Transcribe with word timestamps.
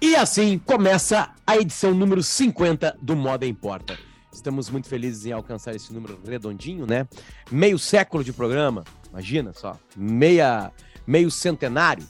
E 0.00 0.14
assim 0.14 0.58
começa 0.58 1.30
a 1.46 1.56
edição 1.56 1.94
número 1.94 2.22
50 2.22 2.98
do 3.00 3.16
Moda 3.16 3.46
Importa. 3.46 3.98
Estamos 4.30 4.68
muito 4.68 4.88
felizes 4.88 5.24
em 5.24 5.32
alcançar 5.32 5.74
esse 5.74 5.90
número 5.92 6.20
redondinho, 6.26 6.86
né? 6.86 7.08
Meio 7.50 7.78
século 7.78 8.22
de 8.22 8.30
programa, 8.30 8.84
imagina 9.08 9.54
só, 9.54 9.78
meia, 9.96 10.70
meio 11.06 11.30
centenário 11.30 12.04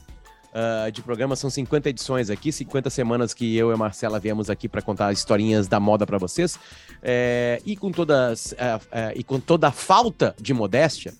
uh, 0.47 0.91
de 0.91 1.01
programa, 1.01 1.37
são 1.37 1.49
50 1.49 1.89
edições 1.89 2.29
aqui, 2.29 2.51
50 2.51 2.89
semanas 2.89 3.33
que 3.33 3.55
eu 3.55 3.71
e 3.71 3.73
a 3.73 3.77
Marcela 3.77 4.19
viemos 4.19 4.49
aqui 4.49 4.67
para 4.67 4.81
contar 4.81 5.13
historinhas 5.13 5.69
da 5.69 5.79
moda 5.79 6.05
para 6.05 6.17
vocês. 6.17 6.59
É, 7.01 7.61
e, 7.65 7.77
com 7.77 7.89
todas, 7.89 8.51
uh, 8.51 8.55
uh, 8.55 9.13
e 9.15 9.23
com 9.23 9.39
toda 9.39 9.69
a 9.69 9.71
falta 9.71 10.35
de 10.41 10.53
modéstia, 10.53 11.13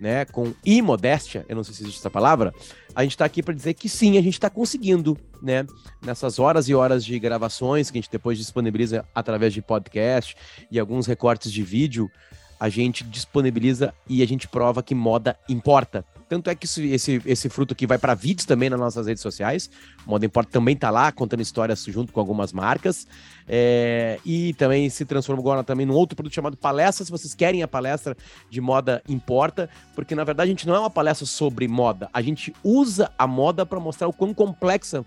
né, 0.00 0.24
com 0.24 0.52
imodéstia, 0.64 1.44
eu 1.48 1.54
não 1.54 1.62
sei 1.62 1.74
se 1.74 1.82
existe 1.82 1.98
essa 1.98 2.10
palavra, 2.10 2.54
a 2.94 3.02
gente 3.02 3.12
está 3.12 3.26
aqui 3.26 3.42
para 3.42 3.54
dizer 3.54 3.74
que 3.74 3.88
sim, 3.88 4.16
a 4.16 4.22
gente 4.22 4.34
está 4.34 4.48
conseguindo, 4.48 5.16
né, 5.42 5.66
nessas 6.02 6.38
horas 6.38 6.68
e 6.68 6.74
horas 6.74 7.04
de 7.04 7.18
gravações 7.18 7.90
que 7.90 7.98
a 7.98 8.00
gente 8.00 8.10
depois 8.10 8.38
disponibiliza 8.38 9.04
através 9.14 9.52
de 9.52 9.60
podcast 9.60 10.34
e 10.70 10.80
alguns 10.80 11.06
recortes 11.06 11.52
de 11.52 11.62
vídeo, 11.62 12.10
a 12.60 12.68
gente 12.68 13.02
disponibiliza 13.02 13.94
e 14.06 14.22
a 14.22 14.26
gente 14.26 14.46
prova 14.46 14.82
que 14.82 14.94
moda 14.94 15.34
importa. 15.48 16.04
Tanto 16.28 16.48
é 16.48 16.54
que 16.54 16.64
esse, 16.64 17.20
esse 17.26 17.48
fruto 17.48 17.72
aqui 17.74 17.88
vai 17.88 17.98
para 17.98 18.14
vídeos 18.14 18.46
também 18.46 18.70
nas 18.70 18.78
nossas 18.78 19.08
redes 19.08 19.20
sociais. 19.20 19.68
Moda 20.06 20.24
Importa 20.24 20.48
também 20.48 20.76
tá 20.76 20.88
lá, 20.88 21.10
contando 21.10 21.40
histórias 21.40 21.82
junto 21.84 22.12
com 22.12 22.20
algumas 22.20 22.52
marcas. 22.52 23.04
É, 23.48 24.20
e 24.24 24.54
também 24.54 24.88
se 24.90 25.04
transforma 25.04 25.42
agora 25.42 25.64
também 25.64 25.84
num 25.84 25.94
outro 25.94 26.14
produto 26.14 26.32
chamado 26.32 26.56
palestra. 26.56 27.04
Se 27.04 27.10
vocês 27.10 27.34
querem 27.34 27.64
a 27.64 27.68
palestra 27.68 28.16
de 28.48 28.60
moda 28.60 29.02
importa, 29.08 29.68
porque 29.92 30.14
na 30.14 30.22
verdade 30.22 30.50
a 30.50 30.52
gente 30.52 30.68
não 30.68 30.76
é 30.76 30.78
uma 30.78 30.90
palestra 30.90 31.26
sobre 31.26 31.66
moda. 31.66 32.08
A 32.12 32.22
gente 32.22 32.54
usa 32.62 33.10
a 33.18 33.26
moda 33.26 33.66
para 33.66 33.80
mostrar 33.80 34.06
o 34.06 34.12
quão 34.12 34.32
complexa, 34.32 35.04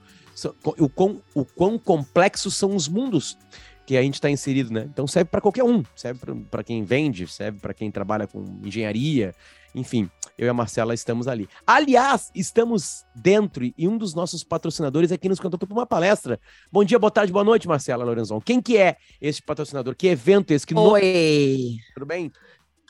o 0.65 0.89
quão, 0.89 1.21
o 1.33 1.45
quão 1.45 1.79
complexos 1.79 2.57
são 2.57 2.75
os 2.75 2.89
mundos 2.89 3.37
que 3.85 3.97
a 3.97 4.01
gente 4.01 4.15
está 4.15 4.29
inserido, 4.29 4.71
né? 4.71 4.87
Então 4.91 5.05
serve 5.05 5.29
para 5.29 5.41
qualquer 5.41 5.63
um, 5.63 5.83
serve 5.95 6.19
para 6.49 6.63
quem 6.63 6.83
vende, 6.83 7.27
serve 7.27 7.59
para 7.59 7.73
quem 7.73 7.91
trabalha 7.91 8.27
com 8.27 8.43
engenharia, 8.63 9.33
enfim, 9.75 10.09
eu 10.37 10.45
e 10.45 10.49
a 10.49 10.53
Marcela 10.53 10.93
estamos 10.93 11.27
ali. 11.27 11.49
Aliás, 11.65 12.31
estamos 12.33 13.03
dentro 13.15 13.63
e 13.77 13.87
um 13.87 13.97
dos 13.97 14.13
nossos 14.13 14.43
patrocinadores 14.43 15.11
aqui 15.11 15.27
nos 15.27 15.39
contou 15.39 15.57
para 15.59 15.67
uma 15.71 15.85
palestra. 15.85 16.39
Bom 16.71 16.83
dia, 16.83 16.99
boa 16.99 17.11
tarde, 17.11 17.33
boa 17.33 17.43
noite, 17.43 17.67
Marcela 17.67 18.05
Lorenzon. 18.05 18.39
Quem 18.39 18.61
que 18.61 18.77
é 18.77 18.97
esse 19.19 19.41
patrocinador? 19.41 19.95
Que 19.95 20.07
evento 20.07 20.51
é 20.51 20.55
esse? 20.55 20.65
Que 20.65 20.75
Oi! 20.75 21.77
Tudo 21.93 22.05
bem? 22.05 22.31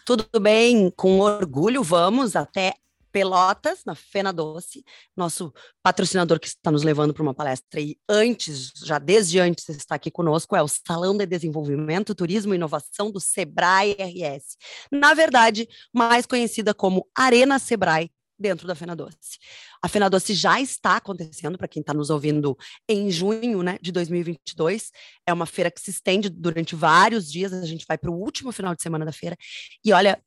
Tudo 0.05 0.39
bem, 0.39 0.91
com 0.95 1.19
orgulho 1.19 1.81
vamos 1.81 2.35
até 2.35 2.73
Pelotas, 3.14 3.83
na 3.86 3.94
Fena 3.94 4.33
Doce, 4.33 4.83
nosso 5.16 5.53
patrocinador 5.83 6.39
que 6.39 6.47
está 6.47 6.72
nos 6.72 6.81
levando 6.81 7.14
para 7.14 7.22
uma 7.22 7.33
palestra 7.33 7.80
e 7.80 7.95
antes, 8.09 8.72
já 8.83 8.97
desde 8.97 9.39
antes 9.39 9.69
está 9.69 9.95
aqui 9.95 10.09
conosco, 10.09 10.56
é 10.56 10.64
o 10.64 10.67
Salão 10.67 11.16
de 11.16 11.28
Desenvolvimento, 11.28 12.16
Turismo 12.16 12.53
e 12.53 12.58
Inovação 12.58 13.11
do 13.11 13.19
Sebrae 13.19 13.94
RS. 13.94 14.58
Na 14.91 15.14
verdade, 15.14 15.69
mais 15.94 16.25
conhecida 16.25 16.73
como 16.73 17.08
Arena 17.16 17.59
Sebrae, 17.59 18.11
dentro 18.38 18.67
da 18.67 18.75
Fena 18.75 18.95
Doce. 18.95 19.38
A 19.81 19.88
Fena 19.88 20.09
Doce 20.09 20.34
já 20.34 20.59
está 20.59 20.97
acontecendo, 20.97 21.58
para 21.58 21.67
quem 21.67 21.81
está 21.81 21.94
nos 21.94 22.09
ouvindo, 22.09 22.58
em 22.89 23.11
junho 23.11 23.61
né, 23.61 23.78
de 23.80 23.91
2022. 23.91 24.91
É 25.28 25.31
uma 25.31 25.45
feira 25.45 25.69
que 25.69 25.80
se 25.80 25.91
estende 25.91 26.30
durante 26.30 26.75
vários 26.75 27.31
dias, 27.31 27.53
a 27.53 27.66
gente 27.66 27.86
vai 27.88 27.97
para 27.97 28.09
o 28.11 28.16
último 28.16 28.52
final 28.52 28.75
de 28.75 28.81
semana 28.81 29.06
da 29.06 29.11
feira. 29.11 29.38
E 29.86 29.94
olha, 29.94 30.22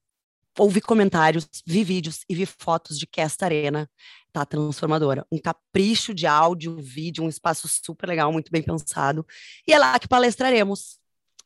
ouvi 0.59 0.81
comentários, 0.81 1.49
vi 1.67 1.85
vídeos 1.85 2.25
e 2.29 2.35
vi 2.35 2.47
fotos 2.47 2.99
de 2.99 3.07
que 3.07 3.21
esta 3.21 3.45
arena 3.45 3.89
tá 4.33 4.45
transformadora. 4.45 5.27
Um 5.31 5.39
capricho 5.39 6.15
de 6.15 6.27
áudio, 6.27 6.77
vídeo, 6.81 7.25
um 7.25 7.29
espaço 7.29 7.69
super 7.69 8.09
legal, 8.09 8.33
muito 8.33 8.51
bem 8.51 8.63
pensado. 8.63 9.27
E 9.67 9.73
é 9.73 9.79
lá 9.79 9.99
que 9.99 10.09
palestraremos. 10.09 10.99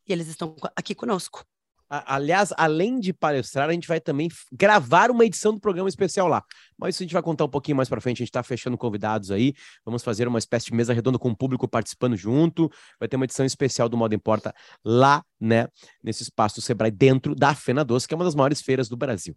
E 0.09 0.13
eles 0.13 0.29
estão 0.29 0.57
aqui 0.75 0.95
conosco. 0.95 1.45
Aliás, 1.91 2.53
além 2.57 3.01
de 3.01 3.13
palestrar, 3.13 3.69
a 3.69 3.73
gente 3.73 3.89
vai 3.89 4.01
também 4.01 4.29
gravar 4.53 5.11
uma 5.11 5.25
edição 5.25 5.53
do 5.53 5.61
programa 5.61 5.89
especial 5.89 6.29
lá. 6.29 6.45
Mas 6.79 6.95
isso 6.95 7.03
a 7.03 7.05
gente 7.05 7.13
vai 7.13 7.23
contar 7.23 7.47
um 7.47 7.49
pouquinho 7.49 7.77
mais 7.77 7.89
para 7.89 8.01
frente. 8.01 8.19
A 8.19 8.23
gente 8.23 8.29
está 8.29 8.45
fechando 8.45 8.79
convidados 8.79 9.33
aí. 9.33 9.55
Vamos 9.85 10.05
fazer 10.05 10.29
uma 10.29 10.39
espécie 10.39 10.67
de 10.67 10.75
mesa 10.75 10.93
redonda 10.93 11.19
com 11.19 11.31
o 11.31 11.37
público 11.37 11.67
participando 11.67 12.17
junto. 12.17 12.71
Vai 13.01 13.09
ter 13.09 13.17
uma 13.17 13.25
edição 13.25 13.45
especial 13.45 13.89
do 13.89 13.97
Modo 13.97 14.15
Importa 14.15 14.55
lá, 14.85 15.25
né? 15.41 15.67
Nesse 16.01 16.23
espaço 16.23 16.57
do 16.57 16.63
Sebrae, 16.63 16.93
dentro 16.93 17.35
da 17.35 17.57
Fena 17.57 17.85
Doce, 17.85 18.07
que 18.07 18.15
é 18.15 18.17
uma 18.17 18.25
das 18.25 18.37
maiores 18.37 18.63
feiras 18.63 18.89
do 18.89 18.97
Brasil. 18.97 19.37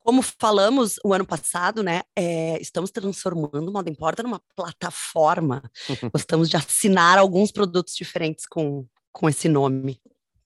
Como 0.00 0.20
falamos 0.20 0.96
o 1.02 1.14
ano 1.14 1.26
passado, 1.26 1.82
né? 1.82 2.02
É, 2.14 2.60
estamos 2.60 2.90
transformando 2.90 3.68
o 3.68 3.72
Modo 3.72 3.88
Importa 3.88 4.22
numa 4.22 4.42
plataforma. 4.54 5.62
Gostamos 6.12 6.50
de 6.50 6.58
assinar 6.58 7.16
alguns 7.16 7.50
produtos 7.50 7.94
diferentes 7.94 8.44
com, 8.46 8.86
com 9.10 9.30
esse 9.30 9.48
nome. 9.48 9.98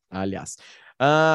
Aliás. 0.08 0.56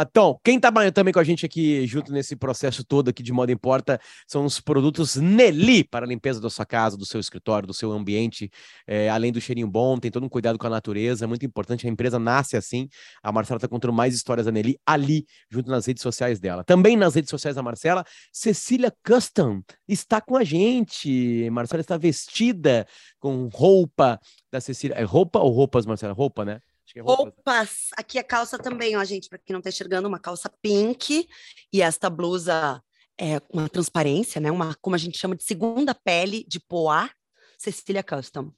Então, 0.09 0.39
quem 0.43 0.59
tá 0.59 0.71
também 0.91 1.13
com 1.13 1.19
a 1.19 1.23
gente 1.23 1.45
aqui 1.45 1.85
junto 1.85 2.11
nesse 2.11 2.35
processo 2.35 2.83
todo 2.83 3.09
aqui 3.09 3.21
de 3.21 3.31
moda 3.33 3.51
importa 3.51 3.99
são 4.27 4.45
os 4.45 4.59
produtos 4.59 5.15
Nelly 5.15 5.83
para 5.83 6.05
a 6.05 6.09
limpeza 6.09 6.39
da 6.39 6.49
sua 6.49 6.65
casa, 6.65 6.97
do 6.97 7.05
seu 7.05 7.19
escritório, 7.19 7.67
do 7.67 7.73
seu 7.73 7.91
ambiente. 7.91 8.49
É, 8.87 9.09
além 9.09 9.31
do 9.31 9.41
cheirinho 9.41 9.67
bom, 9.67 9.97
tem 9.97 10.09
todo 10.09 10.25
um 10.25 10.29
cuidado 10.29 10.57
com 10.57 10.67
a 10.67 10.69
natureza, 10.69 11.25
é 11.25 11.27
muito 11.27 11.45
importante. 11.45 11.85
A 11.85 11.89
empresa 11.89 12.17
nasce 12.17 12.55
assim. 12.57 12.87
A 13.21 13.31
Marcela 13.31 13.59
tá 13.59 13.67
contando 13.67 13.93
mais 13.93 14.15
histórias 14.15 14.45
da 14.45 14.51
Nelly 14.51 14.79
ali, 14.85 15.25
junto 15.49 15.69
nas 15.69 15.85
redes 15.85 16.01
sociais 16.01 16.39
dela. 16.39 16.63
Também 16.63 16.95
nas 16.95 17.15
redes 17.15 17.29
sociais 17.29 17.55
da 17.55 17.63
Marcela, 17.63 18.03
Cecília 18.31 18.93
Custom 19.05 19.61
está 19.87 20.21
com 20.21 20.37
a 20.37 20.43
gente. 20.43 21.49
Marcela 21.51 21.81
está 21.81 21.97
vestida 21.97 22.87
com 23.19 23.47
roupa 23.53 24.19
da 24.51 24.61
Cecília. 24.61 24.95
É 24.95 25.03
roupa 25.03 25.39
ou 25.39 25.51
roupas, 25.51 25.85
Marcela? 25.85 26.13
Roupa, 26.13 26.45
né? 26.45 26.59
É 26.95 27.01
roupas. 27.01 27.89
Aqui 27.97 28.17
a 28.17 28.23
calça 28.23 28.57
também, 28.57 28.95
ó, 28.95 29.03
gente, 29.03 29.29
para 29.29 29.37
quem 29.37 29.53
não 29.53 29.59
está 29.59 29.69
enxergando, 29.69 30.07
uma 30.07 30.19
calça 30.19 30.49
pink 30.61 31.27
e 31.71 31.81
esta 31.81 32.09
blusa 32.09 32.81
é 33.19 33.41
uma 33.51 33.67
transparência, 33.67 34.39
né? 34.39 34.49
Uma, 34.49 34.75
como 34.81 34.95
a 34.95 34.99
gente 34.99 35.17
chama 35.17 35.35
de 35.35 35.43
segunda 35.43 35.93
pele 35.93 36.45
de 36.47 36.59
poá, 36.59 37.09
Cecília 37.57 38.01
Custom. 38.01 38.51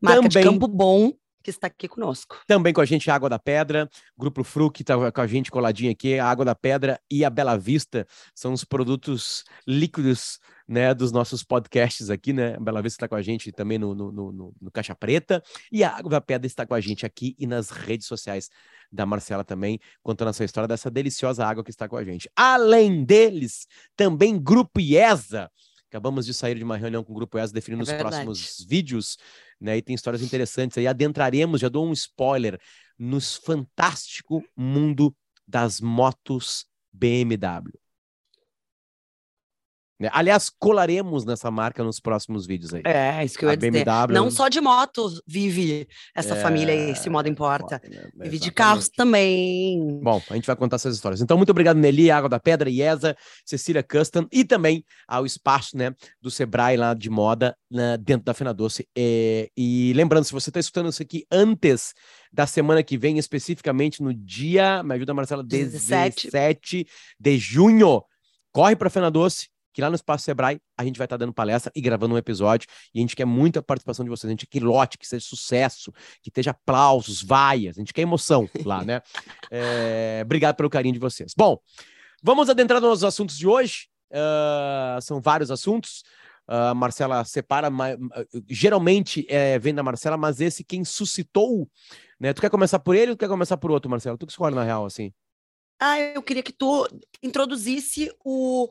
Marca 0.00 0.28
também... 0.28 0.28
de 0.28 0.42
Campo 0.42 0.68
Bom, 0.68 1.12
que 1.42 1.50
está 1.50 1.68
aqui 1.68 1.88
conosco. 1.88 2.40
Também 2.46 2.72
com 2.72 2.80
a 2.80 2.84
gente 2.84 3.10
Água 3.10 3.30
da 3.30 3.38
Pedra, 3.38 3.88
Grupo 4.18 4.44
Fru, 4.44 4.70
que 4.70 4.82
está 4.82 5.10
com 5.10 5.20
a 5.20 5.26
gente 5.26 5.50
coladinho 5.50 5.92
aqui, 5.92 6.18
a 6.18 6.26
Água 6.26 6.44
da 6.44 6.54
Pedra 6.54 7.00
e 7.10 7.24
a 7.24 7.30
Bela 7.30 7.56
Vista 7.56 8.06
são 8.34 8.52
os 8.52 8.64
produtos 8.64 9.44
líquidos 9.66 10.38
né, 10.68 10.92
dos 10.92 11.12
nossos 11.12 11.44
podcasts 11.44 12.10
aqui, 12.10 12.32
né? 12.32 12.56
A 12.56 12.60
Bela 12.60 12.82
Vista 12.82 12.96
está 12.96 13.08
com 13.08 13.14
a 13.14 13.22
gente 13.22 13.52
também 13.52 13.78
no, 13.78 13.94
no, 13.94 14.10
no, 14.10 14.54
no, 14.60 14.70
Caixa 14.70 14.94
Preta 14.94 15.42
e 15.70 15.84
a 15.84 15.90
Água 15.96 16.10
da 16.10 16.20
Pedra 16.20 16.46
está 16.46 16.66
com 16.66 16.74
a 16.74 16.80
gente 16.80 17.06
aqui 17.06 17.36
e 17.38 17.46
nas 17.46 17.70
redes 17.70 18.06
sociais 18.06 18.50
da 18.90 19.06
Marcela 19.06 19.44
também, 19.44 19.78
contando 20.02 20.30
essa 20.30 20.44
história 20.44 20.66
dessa 20.66 20.90
deliciosa 20.90 21.46
água 21.46 21.62
que 21.62 21.70
está 21.70 21.88
com 21.88 21.96
a 21.96 22.04
gente. 22.04 22.28
Além 22.34 23.04
deles, 23.04 23.66
também 23.96 24.40
Grupo 24.40 24.80
IESA. 24.80 25.50
Acabamos 25.88 26.26
de 26.26 26.34
sair 26.34 26.56
de 26.56 26.64
uma 26.64 26.76
reunião 26.76 27.04
com 27.04 27.12
o 27.12 27.16
Grupo 27.16 27.38
IESA 27.38 27.52
definindo 27.52 27.88
é 27.88 27.94
os 27.94 27.98
próximos 28.00 28.66
vídeos, 28.68 29.16
né? 29.60 29.76
E 29.76 29.82
tem 29.82 29.94
histórias 29.94 30.22
interessantes 30.22 30.76
aí. 30.78 30.86
Adentraremos, 30.86 31.60
já 31.60 31.68
dou 31.68 31.86
um 31.86 31.92
spoiler, 31.92 32.60
nos 32.98 33.36
fantástico 33.36 34.44
mundo 34.56 35.14
das 35.46 35.80
motos 35.80 36.66
BMW. 36.92 37.85
Né? 39.98 40.10
Aliás, 40.12 40.50
colaremos 40.50 41.24
nessa 41.24 41.50
marca 41.50 41.82
nos 41.82 41.98
próximos 41.98 42.46
vídeos 42.46 42.74
aí. 42.74 42.82
É, 42.84 43.24
isso 43.24 43.38
que 43.38 43.44
eu 43.44 43.50
ia 43.50 43.56
dizer. 43.56 43.70
BMW... 43.70 44.12
Não 44.12 44.30
só 44.30 44.48
de 44.48 44.60
moto 44.60 45.10
vive 45.26 45.88
essa 46.14 46.34
é... 46.34 46.40
família 46.40 46.74
aí, 46.74 46.90
esse 46.90 47.08
modo 47.08 47.28
importa. 47.28 47.80
Né? 47.88 48.10
Vive 48.14 48.38
de 48.38 48.50
carros 48.50 48.90
também. 48.90 49.98
Bom, 50.02 50.20
a 50.28 50.34
gente 50.34 50.46
vai 50.46 50.54
contar 50.54 50.76
essas 50.76 50.94
histórias. 50.94 51.22
Então, 51.22 51.36
muito 51.38 51.50
obrigado, 51.50 51.78
Nelly, 51.78 52.10
Água 52.10 52.28
da 52.28 52.38
Pedra, 52.38 52.68
IESA, 52.68 53.16
Cecília 53.44 53.82
Custom 53.82 54.26
e 54.30 54.44
também 54.44 54.84
ao 55.08 55.24
espaço 55.24 55.76
né, 55.76 55.94
do 56.20 56.30
Sebrae 56.30 56.76
lá 56.76 56.92
de 56.92 57.08
moda 57.08 57.56
né, 57.70 57.96
dentro 57.96 58.26
da 58.26 58.34
Fena 58.34 58.52
Doce. 58.52 58.86
É, 58.96 59.48
e 59.56 59.94
lembrando, 59.94 60.24
se 60.24 60.32
você 60.32 60.50
está 60.50 60.60
escutando 60.60 60.90
isso 60.90 61.02
aqui 61.02 61.24
antes 61.32 61.94
da 62.30 62.46
semana 62.46 62.82
que 62.82 62.98
vem, 62.98 63.16
especificamente 63.16 64.02
no 64.02 64.12
dia, 64.12 64.82
me 64.82 64.94
ajuda, 64.94 65.14
Marcela, 65.14 65.42
17, 65.42 66.30
17 66.30 66.86
de 67.18 67.38
junho, 67.38 68.02
corre 68.52 68.76
para 68.76 68.88
a 68.88 68.90
Fena 68.90 69.10
Doce 69.10 69.48
que 69.76 69.82
lá 69.82 69.90
no 69.90 69.94
Espaço 69.94 70.24
Sebrae 70.24 70.58
a 70.74 70.82
gente 70.82 70.96
vai 70.96 71.04
estar 71.04 71.18
tá 71.18 71.18
dando 71.18 71.34
palestra 71.34 71.70
e 71.76 71.82
gravando 71.82 72.14
um 72.14 72.18
episódio, 72.18 72.66
e 72.94 72.98
a 72.98 73.02
gente 73.02 73.14
quer 73.14 73.26
muita 73.26 73.60
participação 73.60 74.06
de 74.06 74.08
vocês, 74.08 74.26
a 74.26 74.32
gente 74.32 74.46
quer 74.46 74.58
que 74.58 74.64
lote, 74.64 74.96
que 74.96 75.06
seja 75.06 75.22
sucesso, 75.22 75.92
que 76.22 76.30
esteja 76.30 76.52
aplausos, 76.52 77.22
vaias, 77.22 77.76
a 77.76 77.80
gente 77.80 77.92
quer 77.92 78.00
emoção 78.00 78.48
lá, 78.64 78.82
né? 78.82 79.02
É, 79.50 80.22
obrigado 80.24 80.56
pelo 80.56 80.70
carinho 80.70 80.94
de 80.94 80.98
vocês. 80.98 81.32
Bom, 81.36 81.58
vamos 82.22 82.48
adentrar 82.48 82.80
nos 82.80 83.04
assuntos 83.04 83.36
de 83.36 83.46
hoje, 83.46 83.88
uh, 84.10 85.00
são 85.02 85.20
vários 85.20 85.50
assuntos, 85.50 86.02
a 86.48 86.72
uh, 86.72 86.74
Marcela 86.74 87.22
separa, 87.24 87.68
geralmente 88.48 89.26
é, 89.28 89.58
vem 89.58 89.74
da 89.74 89.82
Marcela, 89.82 90.16
mas 90.16 90.40
esse 90.40 90.64
quem 90.64 90.84
suscitou, 90.84 91.68
né? 92.18 92.32
Tu 92.32 92.40
quer 92.40 92.50
começar 92.50 92.78
por 92.78 92.96
ele 92.96 93.10
ou 93.10 93.16
tu 93.16 93.20
quer 93.20 93.28
começar 93.28 93.58
por 93.58 93.70
outro, 93.70 93.90
Marcela? 93.90 94.16
Tu 94.16 94.26
que 94.26 94.32
escolhe 94.32 94.54
na 94.54 94.64
real, 94.64 94.86
assim. 94.86 95.12
Ah, 95.78 96.00
eu 96.00 96.22
queria 96.22 96.42
que 96.42 96.52
tu 96.52 96.88
introduzisse 97.22 98.10
o, 98.24 98.70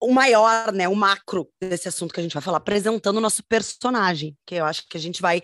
o 0.00 0.12
maior, 0.12 0.72
né, 0.72 0.88
o 0.88 0.94
macro 0.94 1.48
desse 1.60 1.88
assunto 1.88 2.14
que 2.14 2.20
a 2.20 2.22
gente 2.22 2.34
vai 2.34 2.42
falar, 2.42 2.58
apresentando 2.58 3.16
o 3.16 3.20
nosso 3.20 3.42
personagem, 3.48 4.36
que 4.46 4.54
eu 4.54 4.64
acho 4.64 4.86
que 4.88 4.96
a 4.96 5.00
gente 5.00 5.20
vai 5.20 5.42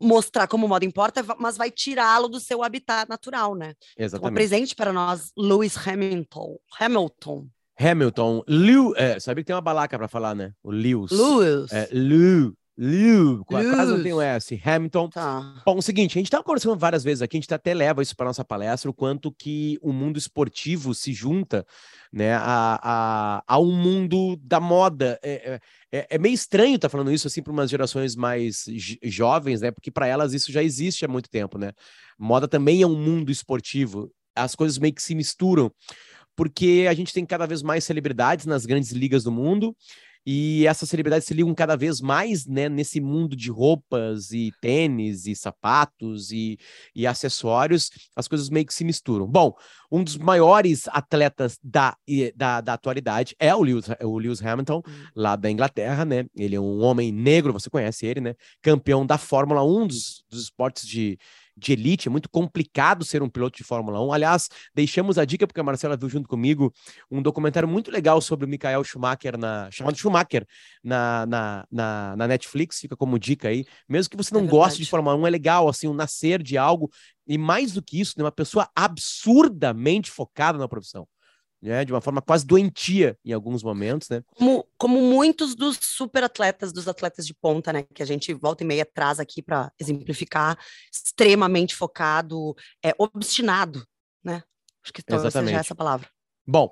mostrar 0.00 0.46
como 0.46 0.64
o 0.66 0.68
modo 0.68 0.84
importa, 0.84 1.22
mas 1.38 1.56
vai 1.56 1.70
tirá-lo 1.70 2.28
do 2.28 2.40
seu 2.40 2.62
habitat 2.62 3.08
natural, 3.08 3.54
né? 3.54 3.74
Exatamente. 3.96 4.16
Então, 4.16 4.28
apresente 4.28 4.74
para 4.74 4.92
nós 4.92 5.30
Lewis 5.36 5.76
Hamilton. 5.76 6.56
Hamilton. 6.78 7.46
Hamilton. 7.78 8.42
Lew, 8.46 8.94
é, 8.96 9.18
sabe 9.18 9.42
que 9.42 9.46
tem 9.46 9.56
uma 9.56 9.62
balaca 9.62 9.98
para 9.98 10.08
falar, 10.08 10.34
né? 10.34 10.52
O 10.62 10.70
Lewis. 10.70 11.10
Lewis. 11.10 11.72
É, 11.72 11.88
Lew. 11.92 12.54
Lew. 12.82 13.44
Quase 13.44 13.92
não 13.92 14.02
tem 14.02 14.14
o 14.14 14.22
S. 14.22 14.58
Hamilton. 14.64 15.10
Tá. 15.10 15.62
Bom, 15.66 15.76
o 15.76 15.82
seguinte, 15.82 16.16
a 16.16 16.18
gente 16.18 16.28
estava 16.28 16.42
conversando 16.42 16.78
várias 16.78 17.04
vezes 17.04 17.20
aqui, 17.20 17.36
a 17.36 17.40
gente 17.40 17.52
até 17.52 17.74
leva 17.74 18.00
isso 18.00 18.16
para 18.16 18.24
nossa 18.24 18.42
palestra, 18.42 18.90
o 18.90 18.94
quanto 18.94 19.30
que 19.30 19.78
o 19.82 19.92
mundo 19.92 20.16
esportivo 20.16 20.94
se 20.94 21.12
junta 21.12 21.66
né, 22.10 22.32
a, 22.32 22.80
a, 22.82 23.42
a 23.46 23.60
um 23.60 23.70
mundo 23.70 24.34
da 24.42 24.58
moda. 24.58 25.20
É, 25.22 25.60
é, 25.92 26.06
é 26.08 26.18
meio 26.18 26.32
estranho 26.32 26.76
estar 26.76 26.88
tá 26.88 26.90
falando 26.90 27.12
isso 27.12 27.26
assim 27.26 27.42
para 27.42 27.52
umas 27.52 27.68
gerações 27.68 28.16
mais 28.16 28.64
jovens, 29.02 29.60
né? 29.60 29.70
Porque 29.70 29.90
para 29.90 30.06
elas 30.06 30.32
isso 30.32 30.50
já 30.50 30.62
existe 30.62 31.04
há 31.04 31.08
muito 31.08 31.28
tempo, 31.28 31.58
né? 31.58 31.72
Moda 32.18 32.48
também 32.48 32.80
é 32.80 32.86
um 32.86 32.96
mundo 32.96 33.30
esportivo. 33.30 34.10
As 34.34 34.54
coisas 34.54 34.78
meio 34.78 34.94
que 34.94 35.02
se 35.02 35.14
misturam, 35.14 35.70
porque 36.34 36.86
a 36.88 36.94
gente 36.94 37.12
tem 37.12 37.26
cada 37.26 37.44
vez 37.44 37.62
mais 37.62 37.84
celebridades 37.84 38.46
nas 38.46 38.64
grandes 38.64 38.90
ligas 38.90 39.22
do 39.22 39.30
mundo 39.30 39.76
e 40.26 40.66
essas 40.66 40.88
celebridades 40.88 41.26
se 41.26 41.34
ligam 41.34 41.54
cada 41.54 41.76
vez 41.76 42.00
mais 42.00 42.46
né, 42.46 42.68
nesse 42.68 43.00
mundo 43.00 43.34
de 43.34 43.50
roupas 43.50 44.32
e 44.32 44.52
tênis 44.60 45.26
e 45.26 45.34
sapatos 45.34 46.30
e, 46.30 46.58
e 46.94 47.06
acessórios, 47.06 47.90
as 48.14 48.28
coisas 48.28 48.50
meio 48.50 48.66
que 48.66 48.74
se 48.74 48.84
misturam. 48.84 49.26
Bom, 49.26 49.54
um 49.90 50.04
dos 50.04 50.16
maiores 50.16 50.86
atletas 50.88 51.58
da, 51.62 51.96
da, 52.36 52.60
da 52.60 52.74
atualidade 52.74 53.34
é 53.38 53.54
o 53.54 53.62
Lewis, 53.62 53.86
o 54.02 54.18
Lewis 54.18 54.44
Hamilton, 54.44 54.82
uhum. 54.86 55.04
lá 55.16 55.36
da 55.36 55.50
Inglaterra, 55.50 56.04
né? 56.04 56.26
Ele 56.36 56.54
é 56.54 56.60
um 56.60 56.80
homem 56.82 57.10
negro, 57.10 57.52
você 57.52 57.70
conhece 57.70 58.06
ele, 58.06 58.20
né? 58.20 58.34
Campeão 58.62 59.04
da 59.04 59.18
Fórmula 59.18 59.64
1, 59.64 59.86
dos, 59.86 60.24
dos 60.30 60.42
esportes 60.42 60.86
de, 60.86 61.18
de 61.60 61.72
elite, 61.72 62.08
é 62.08 62.10
muito 62.10 62.28
complicado 62.28 63.04
ser 63.04 63.22
um 63.22 63.28
piloto 63.28 63.58
de 63.58 63.64
Fórmula 63.64 64.02
1. 64.04 64.12
Aliás, 64.12 64.48
deixamos 64.74 65.18
a 65.18 65.24
dica, 65.24 65.46
porque 65.46 65.60
a 65.60 65.64
Marcela 65.64 65.96
viu 65.96 66.08
junto 66.08 66.28
comigo 66.28 66.72
um 67.10 67.22
documentário 67.22 67.68
muito 67.68 67.90
legal 67.90 68.20
sobre 68.20 68.46
o 68.46 68.48
Michael 68.48 68.82
Schumacher, 68.82 69.38
na, 69.38 69.70
chamado 69.70 69.96
Schumacher, 69.96 70.46
na, 70.82 71.26
na, 71.26 71.66
na, 71.70 72.16
na 72.16 72.28
Netflix, 72.28 72.80
fica 72.80 72.96
como 72.96 73.18
dica 73.18 73.48
aí. 73.48 73.64
Mesmo 73.88 74.10
que 74.10 74.16
você 74.16 74.34
não 74.34 74.44
é 74.44 74.46
goste 74.46 74.82
de 74.82 74.88
Fórmula 74.88 75.14
1, 75.16 75.26
é 75.26 75.30
legal, 75.30 75.68
assim, 75.68 75.86
o 75.86 75.94
nascer 75.94 76.42
de 76.42 76.56
algo, 76.56 76.90
e 77.26 77.38
mais 77.38 77.72
do 77.72 77.82
que 77.82 78.00
isso, 78.00 78.14
né, 78.16 78.24
uma 78.24 78.32
pessoa 78.32 78.68
absurdamente 78.74 80.10
focada 80.10 80.58
na 80.58 80.66
profissão 80.66 81.06
né, 81.62 81.84
de 81.84 81.92
uma 81.92 82.00
forma 82.00 82.22
quase 82.22 82.46
doentia 82.46 83.18
em 83.24 83.32
alguns 83.32 83.62
momentos, 83.62 84.08
né? 84.08 84.22
Como, 84.36 84.66
como 84.78 85.00
muitos 85.00 85.54
dos 85.54 85.78
super 85.80 86.24
atletas, 86.24 86.72
dos 86.72 86.88
atletas 86.88 87.26
de 87.26 87.34
ponta, 87.34 87.72
né, 87.72 87.84
que 87.94 88.02
a 88.02 88.06
gente 88.06 88.32
volta 88.32 88.64
e 88.64 88.66
meia 88.66 88.86
traz 88.86 89.20
aqui 89.20 89.42
para 89.42 89.70
exemplificar, 89.78 90.58
extremamente 90.92 91.74
focado, 91.74 92.54
é, 92.84 92.94
obstinado, 92.98 93.84
né? 94.24 94.42
Acho 94.82 94.92
que 94.92 95.02
talvez 95.02 95.26
Exatamente. 95.26 95.50
seja 95.50 95.60
essa 95.60 95.74
palavra. 95.74 96.08
Bom, 96.46 96.70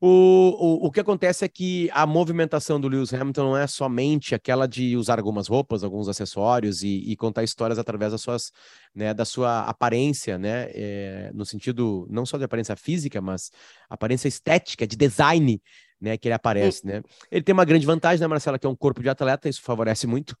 o, 0.00 0.06
o, 0.06 0.86
o 0.86 0.90
que 0.90 1.00
acontece 1.00 1.44
é 1.44 1.48
que 1.48 1.90
a 1.92 2.06
movimentação 2.06 2.80
do 2.80 2.88
Lewis 2.88 3.12
Hamilton 3.12 3.42
não 3.42 3.56
é 3.56 3.66
somente 3.66 4.34
aquela 4.34 4.66
de 4.66 4.96
usar 4.96 5.18
algumas 5.18 5.46
roupas, 5.46 5.84
alguns 5.84 6.08
acessórios 6.08 6.82
e, 6.82 7.02
e 7.06 7.16
contar 7.16 7.42
histórias 7.42 7.78
através 7.78 8.12
das 8.12 8.22
suas, 8.22 8.50
né, 8.94 9.12
da 9.12 9.26
sua 9.26 9.60
aparência, 9.64 10.38
né, 10.38 10.70
é, 10.72 11.30
no 11.34 11.44
sentido 11.44 12.06
não 12.10 12.24
só 12.24 12.38
de 12.38 12.44
aparência 12.44 12.74
física, 12.76 13.20
mas 13.20 13.50
aparência 13.90 14.26
estética, 14.26 14.86
de 14.86 14.96
design, 14.96 15.60
né, 16.00 16.16
que 16.16 16.28
ele 16.28 16.34
aparece, 16.34 16.86
né. 16.86 17.02
Ele 17.30 17.42
tem 17.42 17.52
uma 17.52 17.66
grande 17.66 17.84
vantagem, 17.84 18.20
né, 18.20 18.26
Marcela, 18.26 18.58
que 18.58 18.66
é 18.66 18.70
um 18.70 18.76
corpo 18.76 19.02
de 19.02 19.10
atleta, 19.10 19.50
isso 19.50 19.60
favorece 19.60 20.06
muito. 20.06 20.34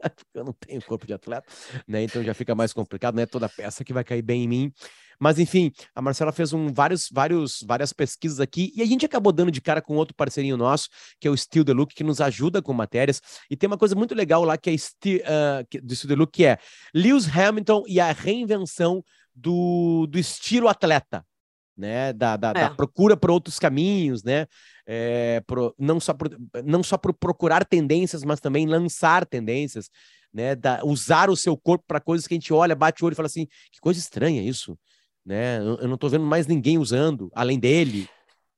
Eu 0.34 0.44
não 0.44 0.52
tenho 0.52 0.80
corpo 0.82 1.06
de 1.06 1.14
atleta, 1.14 1.46
né? 1.86 2.02
Então 2.02 2.22
já 2.22 2.34
fica 2.34 2.54
mais 2.54 2.72
complicado, 2.72 3.14
não 3.14 3.22
é 3.22 3.26
toda 3.26 3.48
peça 3.48 3.84
que 3.84 3.92
vai 3.92 4.04
cair 4.04 4.22
bem 4.22 4.44
em 4.44 4.48
mim. 4.48 4.72
Mas 5.20 5.38
enfim, 5.38 5.72
a 5.94 6.02
Marcela 6.02 6.32
fez 6.32 6.52
um, 6.52 6.72
vários, 6.72 7.08
vários, 7.12 7.64
várias 7.66 7.92
pesquisas 7.92 8.40
aqui 8.40 8.72
e 8.74 8.82
a 8.82 8.86
gente 8.86 9.06
acabou 9.06 9.32
dando 9.32 9.50
de 9.50 9.60
cara 9.60 9.80
com 9.80 9.96
outro 9.96 10.14
parceirinho 10.14 10.56
nosso, 10.56 10.88
que 11.20 11.28
é 11.28 11.30
o 11.30 11.36
Steel 11.36 11.64
The 11.64 11.72
Look, 11.72 11.94
que 11.94 12.04
nos 12.04 12.20
ajuda 12.20 12.62
com 12.62 12.72
matérias. 12.72 13.20
E 13.50 13.56
tem 13.56 13.66
uma 13.66 13.78
coisa 13.78 13.94
muito 13.94 14.14
legal 14.14 14.44
lá 14.44 14.56
que 14.56 14.70
é 14.70 14.76
Steel, 14.76 15.20
uh, 15.20 15.86
do 15.86 15.94
Steel 15.94 16.08
The 16.08 16.14
Look, 16.16 16.32
que 16.32 16.44
é 16.44 16.58
Lewis 16.94 17.28
Hamilton 17.28 17.84
e 17.86 18.00
a 18.00 18.12
reinvenção 18.12 19.02
do, 19.34 20.06
do 20.06 20.18
estilo 20.18 20.68
atleta. 20.68 21.24
Né, 21.76 22.12
da, 22.12 22.36
da, 22.36 22.50
é. 22.50 22.52
da 22.52 22.70
procura 22.70 23.16
por 23.16 23.32
outros 23.32 23.58
caminhos, 23.58 24.22
né, 24.22 24.46
é, 24.86 25.42
pro, 25.44 25.74
não 25.76 25.98
só 25.98 26.14
por, 26.14 26.30
não 26.64 26.84
só 26.84 26.96
por 26.96 27.12
procurar 27.12 27.64
tendências, 27.64 28.22
mas 28.22 28.38
também 28.38 28.64
lançar 28.64 29.26
tendências, 29.26 29.90
né, 30.32 30.54
da, 30.54 30.84
usar 30.84 31.28
o 31.28 31.36
seu 31.36 31.56
corpo 31.56 31.84
para 31.86 32.00
coisas 32.00 32.28
que 32.28 32.34
a 32.34 32.36
gente 32.36 32.52
olha, 32.52 32.76
bate 32.76 33.02
o 33.02 33.06
olho 33.06 33.14
e 33.14 33.16
fala 33.16 33.26
assim, 33.26 33.46
que 33.72 33.80
coisa 33.80 33.98
estranha 33.98 34.40
isso, 34.40 34.78
né? 35.24 35.58
Eu 35.58 35.88
não 35.88 35.94
estou 35.94 36.10
vendo 36.10 36.24
mais 36.24 36.46
ninguém 36.46 36.78
usando, 36.78 37.30
além 37.34 37.58
dele. 37.58 38.08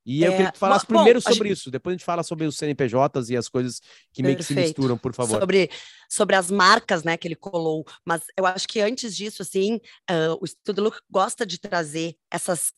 E 0.07 0.25
é, 0.25 0.29
eu 0.29 0.33
queria 0.33 0.47
que 0.47 0.53
tu 0.53 0.59
falasse 0.59 0.87
bom, 0.87 0.95
primeiro 0.95 1.21
sobre 1.21 1.49
gente... 1.49 1.59
isso, 1.59 1.71
depois 1.71 1.93
a 1.93 1.97
gente 1.97 2.05
fala 2.05 2.23
sobre 2.23 2.47
os 2.47 2.57
CNPJs 2.57 3.29
e 3.29 3.37
as 3.37 3.49
coisas 3.49 3.81
que 4.13 4.23
meio 4.23 4.37
que 4.37 4.45
se 4.45 4.55
misturam, 4.55 4.97
por 4.97 5.13
favor. 5.13 5.41
Sobre, 5.41 5.69
sobre 6.09 6.37
as 6.37 6.49
marcas, 6.49 7.03
né, 7.03 7.17
que 7.17 7.27
ele 7.27 7.35
colou, 7.35 7.85
mas 8.05 8.23
eu 8.37 8.47
acho 8.47 8.69
que 8.69 8.81
antes 8.81 9.17
disso, 9.17 9.43
assim, 9.43 9.81
uh, 10.09 10.39
o 10.41 10.47
Studio 10.47 10.85
Look 10.85 10.99
gosta 11.11 11.45
de 11.45 11.59
trazer 11.59 12.17
essas 12.31 12.73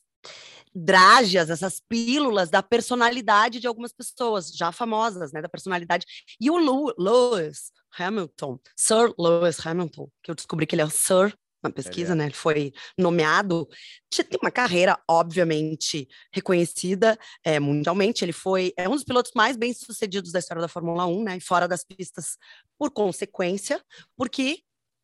drágeas, 0.74 1.50
essas 1.50 1.80
pílulas 1.80 2.48
da 2.48 2.62
personalidade 2.62 3.60
de 3.60 3.66
algumas 3.66 3.92
pessoas 3.92 4.50
já 4.50 4.72
famosas, 4.72 5.30
né, 5.30 5.42
da 5.42 5.48
personalidade. 5.50 6.06
E 6.40 6.50
o 6.50 6.56
Lewis 6.56 7.72
Hamilton, 7.98 8.58
Sir 8.74 9.12
Lewis 9.18 9.64
Hamilton, 9.64 10.08
que 10.22 10.30
eu 10.30 10.34
descobri 10.34 10.66
que 10.66 10.74
ele 10.74 10.82
é 10.82 10.86
o 10.86 10.90
Sir 10.90 11.36
na 11.62 11.70
pesquisa, 11.70 12.12
é. 12.12 12.14
né? 12.14 12.24
Ele 12.26 12.34
foi 12.34 12.72
nomeado. 12.96 13.68
Tem 14.10 14.38
uma 14.40 14.50
carreira, 14.50 14.98
obviamente, 15.08 16.08
reconhecida 16.32 17.18
é, 17.44 17.58
mundialmente. 17.58 18.24
Ele 18.24 18.32
foi 18.32 18.72
é 18.76 18.88
um 18.88 18.92
dos 18.92 19.04
pilotos 19.04 19.32
mais 19.34 19.56
bem 19.56 19.72
sucedidos 19.72 20.32
da 20.32 20.38
história 20.38 20.60
da 20.60 20.68
Fórmula 20.68 21.06
1, 21.06 21.24
né? 21.24 21.36
E 21.36 21.40
fora 21.40 21.66
das 21.66 21.84
pistas, 21.84 22.36
por 22.78 22.90
consequência, 22.90 23.82
porque 24.16 24.60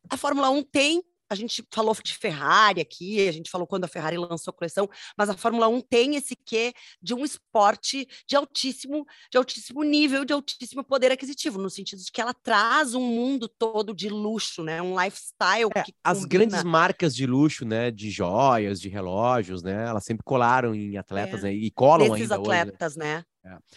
a 0.09 0.17
Fórmula 0.17 0.49
1 0.49 0.63
tem 0.63 1.03
a 1.29 1.35
gente 1.35 1.63
falou 1.71 1.95
de 2.03 2.15
Ferrari 2.15 2.81
aqui, 2.81 3.27
a 3.27 3.31
gente 3.31 3.49
falou 3.49 3.67
quando 3.67 3.85
a 3.85 3.87
Ferrari 3.87 4.17
lançou 4.17 4.51
a 4.51 4.53
coleção, 4.53 4.89
mas 5.17 5.29
a 5.29 5.37
Fórmula 5.37 5.67
1 5.67 5.81
tem 5.81 6.15
esse 6.15 6.35
quê 6.35 6.73
de 7.01 7.13
um 7.13 7.23
esporte 7.23 8.07
de 8.27 8.35
altíssimo, 8.35 9.05
de 9.31 9.37
altíssimo 9.37 9.83
nível, 9.83 10.25
de 10.25 10.33
altíssimo 10.33 10.83
poder 10.83 11.11
aquisitivo, 11.11 11.59
no 11.59 11.69
sentido 11.69 12.01
de 12.01 12.11
que 12.11 12.21
ela 12.21 12.33
traz 12.33 12.93
um 12.93 13.01
mundo 13.01 13.47
todo 13.47 13.93
de 13.93 14.09
luxo, 14.09 14.63
né? 14.63 14.81
Um 14.81 14.99
lifestyle 14.99 15.69
é, 15.75 15.83
as 16.03 16.25
grandes 16.25 16.63
marcas 16.63 17.15
de 17.15 17.25
luxo, 17.25 17.65
né, 17.65 17.91
de 17.91 18.09
joias, 18.09 18.79
de 18.79 18.89
relógios, 18.89 19.63
né, 19.63 19.87
elas 19.87 20.03
sempre 20.03 20.23
colaram 20.23 20.73
em 20.75 20.97
atletas 20.97 21.41
é. 21.41 21.47
né, 21.47 21.53
e 21.53 21.71
colam 21.71 22.09
Desses 22.09 22.31
ainda 22.31 22.35
atletas, 22.35 22.93
hoje, 22.93 22.99
né? 22.99 23.15
né? 23.17 23.25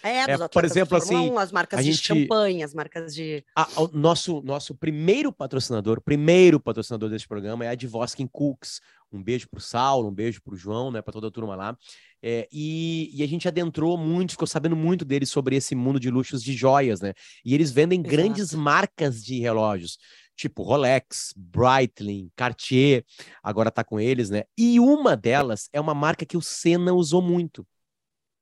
É, 0.03 0.09
é, 0.09 0.31
é 0.31 0.49
por 0.49 0.65
exemplo, 0.65 0.97
assim, 0.97 1.15
1, 1.15 1.39
as 1.39 1.53
marcas 1.53 1.85
de 1.85 1.93
gente, 1.93 2.03
champanhe, 2.03 2.63
as 2.63 2.73
marcas 2.73 3.15
de. 3.15 3.45
A, 3.55 3.69
o 3.83 3.89
nosso, 3.93 4.41
nosso 4.41 4.75
primeiro 4.75 5.31
patrocinador, 5.31 6.01
primeiro 6.01 6.59
patrocinador 6.59 7.11
desse 7.11 7.29
programa 7.29 7.67
é 7.67 7.69
a 7.69 7.75
Divoskin 7.75 8.27
Cooks. 8.27 8.81
Um 9.13 9.23
beijo 9.23 9.49
para 9.49 9.59
o 9.59 9.61
Saulo, 9.61 10.09
um 10.09 10.15
beijo 10.15 10.41
para 10.43 10.55
o 10.55 10.57
João, 10.57 10.91
né, 10.91 11.01
para 11.03 11.13
toda 11.13 11.29
a 11.29 11.31
turma 11.31 11.55
lá. 11.55 11.77
É, 12.23 12.49
e, 12.51 13.11
e, 13.15 13.23
a 13.23 13.29
gente 13.29 13.47
adentrou 13.47 13.97
muito, 13.97 14.33
ficou 14.33 14.47
sabendo 14.47 14.75
muito 14.75 15.05
deles 15.05 15.31
sobre 15.31 15.57
esse 15.57 15.75
mundo 15.75 16.01
de 16.01 16.11
luxos 16.11 16.43
de 16.43 16.53
joias, 16.53 17.01
né? 17.01 17.13
E 17.45 17.55
eles 17.55 17.71
vendem 17.71 18.01
Exato. 18.01 18.11
grandes 18.11 18.55
marcas 18.55 19.23
de 19.23 19.39
relógios, 19.39 19.99
tipo 20.35 20.63
Rolex, 20.63 21.33
Breitling, 21.37 22.31
Cartier, 22.35 23.05
agora 23.43 23.71
tá 23.71 23.85
com 23.85 24.01
eles, 24.01 24.31
né? 24.31 24.45
E 24.57 24.81
uma 24.81 25.17
delas 25.17 25.69
é 25.73 25.81
uma 25.81 25.95
marca 25.95 26.27
que 26.27 26.37
o 26.37 26.43
Senna 26.43 26.93
usou 26.93 27.23
muito, 27.23 27.67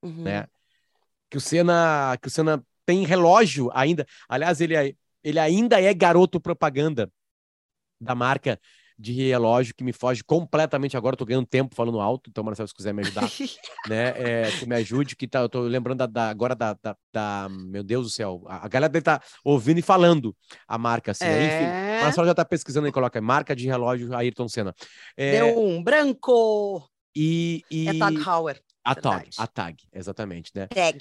uhum. 0.01 0.23
né? 0.23 0.47
Que 1.29 1.37
o 1.37 1.41
Senna, 1.41 2.17
que 2.21 2.27
o 2.27 2.31
Senna 2.31 2.63
tem 2.85 3.05
relógio 3.05 3.69
ainda. 3.73 4.05
Aliás, 4.29 4.61
ele, 4.61 4.75
é, 4.75 4.93
ele 5.23 5.39
ainda 5.39 5.81
é 5.81 5.93
garoto 5.93 6.39
propaganda 6.39 7.11
da 7.99 8.15
marca 8.15 8.59
de 8.99 9.13
relógio 9.13 9.75
que 9.75 9.83
me 9.83 9.93
foge 9.93 10.23
completamente 10.23 10.97
agora. 10.97 11.13
Eu 11.13 11.17
tô 11.17 11.25
ganhando 11.25 11.45
tempo 11.45 11.75
falando 11.75 11.99
alto, 11.99 12.29
então, 12.29 12.43
Marcelo, 12.43 12.67
se 12.67 12.73
quiser 12.73 12.93
me 12.93 13.01
ajudar, 13.01 13.29
né? 13.87 14.13
É, 14.17 14.65
me 14.65 14.75
ajude, 14.75 15.15
que 15.15 15.27
tá, 15.27 15.41
eu 15.41 15.49
tô 15.49 15.61
lembrando 15.61 15.99
da, 15.99 16.05
da 16.07 16.29
agora 16.29 16.55
da, 16.55 16.73
da, 16.81 16.95
da, 17.13 17.47
Meu 17.49 17.83
Deus 17.83 18.05
do 18.07 18.09
céu, 18.09 18.43
a, 18.47 18.65
a 18.65 18.67
galera 18.67 18.89
deve 18.89 19.01
estar 19.01 19.19
tá 19.19 19.25
ouvindo 19.43 19.77
e 19.77 19.83
falando 19.83 20.35
a 20.67 20.77
marca, 20.77 21.11
assim. 21.11 21.25
Né? 21.25 21.43
É... 21.43 21.45
Enfim, 21.45 22.03
Marcelo 22.05 22.27
já 22.27 22.33
tá 22.33 22.45
pesquisando 22.45 22.87
e 22.87 22.91
coloca 22.91 23.21
marca 23.21 23.55
de 23.55 23.67
relógio 23.67 24.15
Ayrton 24.15 24.47
Senna. 24.47 24.73
É... 25.15 25.31
Deu 25.31 25.59
um 25.59 25.83
branco. 25.83 26.89
E, 27.15 27.63
e... 27.69 27.89
É 27.89 27.97
Tag 27.97 28.15
Heuer. 28.15 28.61
A 28.87 28.95
tag, 28.95 29.29
a 29.37 29.47
tag, 29.47 29.83
exatamente, 29.93 30.49
né? 30.55 30.65
Tag. 30.67 30.97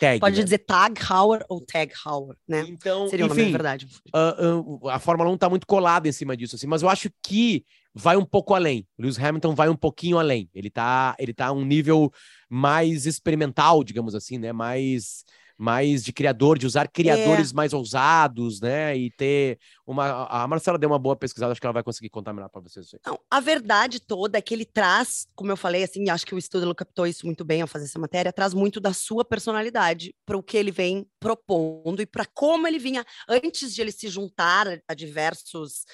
tag 0.00 0.18
Pode 0.18 0.38
né? 0.38 0.42
dizer 0.42 0.58
tag 0.58 1.00
Hauer 1.08 1.44
ou 1.48 1.60
tag 1.60 1.92
Hauer, 2.04 2.36
né? 2.48 2.64
Então, 2.68 3.08
Seria 3.08 3.26
enfim, 3.26 3.52
verdade. 3.52 3.86
Uh, 4.12 4.80
uh, 4.82 4.88
a 4.88 4.98
Fórmula 4.98 5.30
1 5.30 5.34
está 5.34 5.48
muito 5.48 5.64
colada 5.64 6.08
em 6.08 6.12
cima 6.12 6.36
disso, 6.36 6.56
assim, 6.56 6.66
mas 6.66 6.82
eu 6.82 6.88
acho 6.88 7.08
que 7.22 7.64
vai 7.94 8.16
um 8.16 8.24
pouco 8.24 8.54
além. 8.54 8.84
O 8.98 9.02
Lewis 9.02 9.18
Hamilton 9.18 9.54
vai 9.54 9.68
um 9.68 9.76
pouquinho 9.76 10.18
além. 10.18 10.50
Ele 10.52 10.68
tá, 10.68 11.14
ele 11.16 11.32
tá 11.32 11.46
a 11.46 11.52
um 11.52 11.64
nível 11.64 12.12
mais 12.50 13.06
experimental, 13.06 13.84
digamos 13.84 14.16
assim, 14.16 14.36
né? 14.36 14.52
Mais 14.52 15.24
mais 15.58 16.04
de 16.04 16.12
criador, 16.12 16.56
de 16.56 16.66
usar 16.66 16.86
criadores 16.86 17.50
é. 17.50 17.54
mais 17.54 17.72
ousados, 17.72 18.60
né? 18.60 18.96
E 18.96 19.10
ter 19.10 19.58
uma. 19.84 20.24
A 20.26 20.46
Marcela 20.46 20.78
deu 20.78 20.88
uma 20.88 20.98
boa 20.98 21.16
pesquisada, 21.16 21.50
acho 21.50 21.60
que 21.60 21.66
ela 21.66 21.74
vai 21.74 21.82
conseguir 21.82 22.08
contar 22.08 22.32
melhor 22.32 22.48
para 22.48 22.60
vocês. 22.60 22.94
Não, 23.04 23.18
a 23.28 23.40
verdade 23.40 23.98
toda 23.98 24.38
é 24.38 24.40
que 24.40 24.54
ele 24.54 24.64
traz, 24.64 25.26
como 25.34 25.50
eu 25.50 25.56
falei, 25.56 25.82
assim, 25.82 26.08
acho 26.08 26.24
que 26.24 26.34
o 26.34 26.38
estudo 26.38 26.72
captou 26.74 27.08
isso 27.08 27.26
muito 27.26 27.44
bem 27.44 27.60
ao 27.60 27.66
fazer 27.66 27.86
essa 27.86 27.98
matéria, 27.98 28.32
traz 28.32 28.54
muito 28.54 28.78
da 28.78 28.92
sua 28.92 29.24
personalidade 29.24 30.14
para 30.24 30.38
o 30.38 30.42
que 30.42 30.56
ele 30.56 30.70
vem 30.70 31.04
propondo 31.18 32.00
e 32.00 32.06
para 32.06 32.24
como 32.24 32.68
ele 32.68 32.78
vinha 32.78 33.04
antes 33.28 33.74
de 33.74 33.80
ele 33.80 33.90
se 33.90 34.08
juntar 34.08 34.80
a 34.86 34.94
diversos 34.94 35.84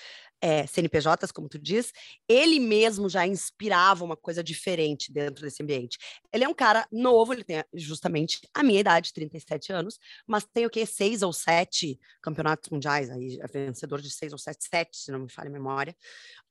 é, 0.41 0.67
CNPJs, 0.67 1.33
como 1.33 1.49
tu 1.49 1.59
diz, 1.59 1.93
ele 2.29 2.61
mesmo 2.61 3.09
já 3.09 3.27
inspirava 3.27 4.05
uma 4.05 4.17
coisa 4.17 4.43
diferente 4.43 5.13
dentro 5.13 5.43
desse 5.43 5.63
ambiente. 5.63 5.99
Ele 6.33 6.45
é 6.45 6.49
um 6.49 6.55
cara 6.55 6.87
novo, 6.93 7.33
ele 7.33 7.45
tem 7.45 7.65
justamente 7.73 8.41
a 8.53 8.63
minha 8.63 8.81
idade, 8.81 9.13
37 9.13 9.73
anos, 9.73 9.99
mas 10.27 10.45
tem 10.45 10.67
o 10.67 10.71
quê? 10.71 10.85
Seis 10.85 11.23
ou 11.23 11.33
sete 11.33 11.99
campeonatos 12.23 12.71
mundiais, 12.71 13.11
aí 13.11 13.39
é 13.41 13.47
vencedor 13.47 14.01
de 14.01 14.11
seis 14.11 14.33
ou 14.33 14.39
sete, 14.39 14.65
sete, 14.69 14.97
se 14.97 15.13
não 15.13 15.21
me 15.21 15.31
falha 15.31 15.49
a 15.49 15.53
memória. 15.53 15.97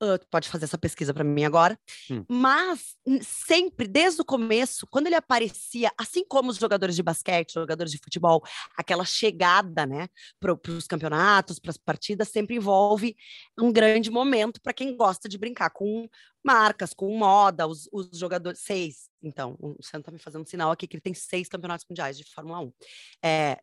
Uh, 0.02 0.20
pode 0.30 0.50
fazer 0.50 0.66
essa 0.66 0.78
pesquisa 0.78 1.14
para 1.14 1.24
mim 1.24 1.44
agora. 1.44 1.78
Hum. 2.10 2.26
Mas 2.30 2.96
sempre, 3.22 3.88
desde 3.88 4.22
o 4.22 4.26
começo, 4.26 4.88
quando 4.88 5.08
ele 5.08 5.16
aparecia, 5.16 5.92
assim 5.98 6.26
como 6.26 6.50
os 6.50 6.58
jogadores 6.58 6.96
de 6.96 7.04
basquete, 7.04 7.54
jogadores 7.54 7.92
de 7.92 8.00
futebol, 8.00 8.44
aquela 8.78 9.06
chegada, 9.06 9.86
né, 9.86 10.08
para 10.40 10.54
os 10.54 10.88
campeonatos, 10.88 11.60
para 11.60 11.72
as 11.72 11.78
partidas, 11.78 12.30
sempre 12.30 12.56
envolve 12.56 13.16
um 13.60 13.72
grande 13.74 14.10
momento 14.12 14.62
para 14.62 14.74
quem 14.74 14.96
gosta 14.96 15.28
de 15.28 15.38
brincar 15.38 15.70
com 15.72 16.08
marcas, 16.44 16.94
com 16.94 17.18
moda, 17.18 17.68
os, 17.68 17.90
os 17.92 18.10
jogadores. 18.18 18.60
Seis, 18.60 19.10
então, 19.22 19.58
o 19.60 19.82
Sam 19.82 20.00
está 20.00 20.12
me 20.12 20.20
fazendo 20.20 20.44
um 20.44 20.46
sinal 20.46 20.72
aqui 20.72 20.88
que 20.88 20.96
ele 20.96 21.02
tem 21.02 21.14
seis 21.14 21.50
campeonatos 21.50 21.86
mundiais 21.90 22.18
de 22.18 22.24
Fórmula 22.24 22.60
1. 22.60 22.74
É, 23.24 23.60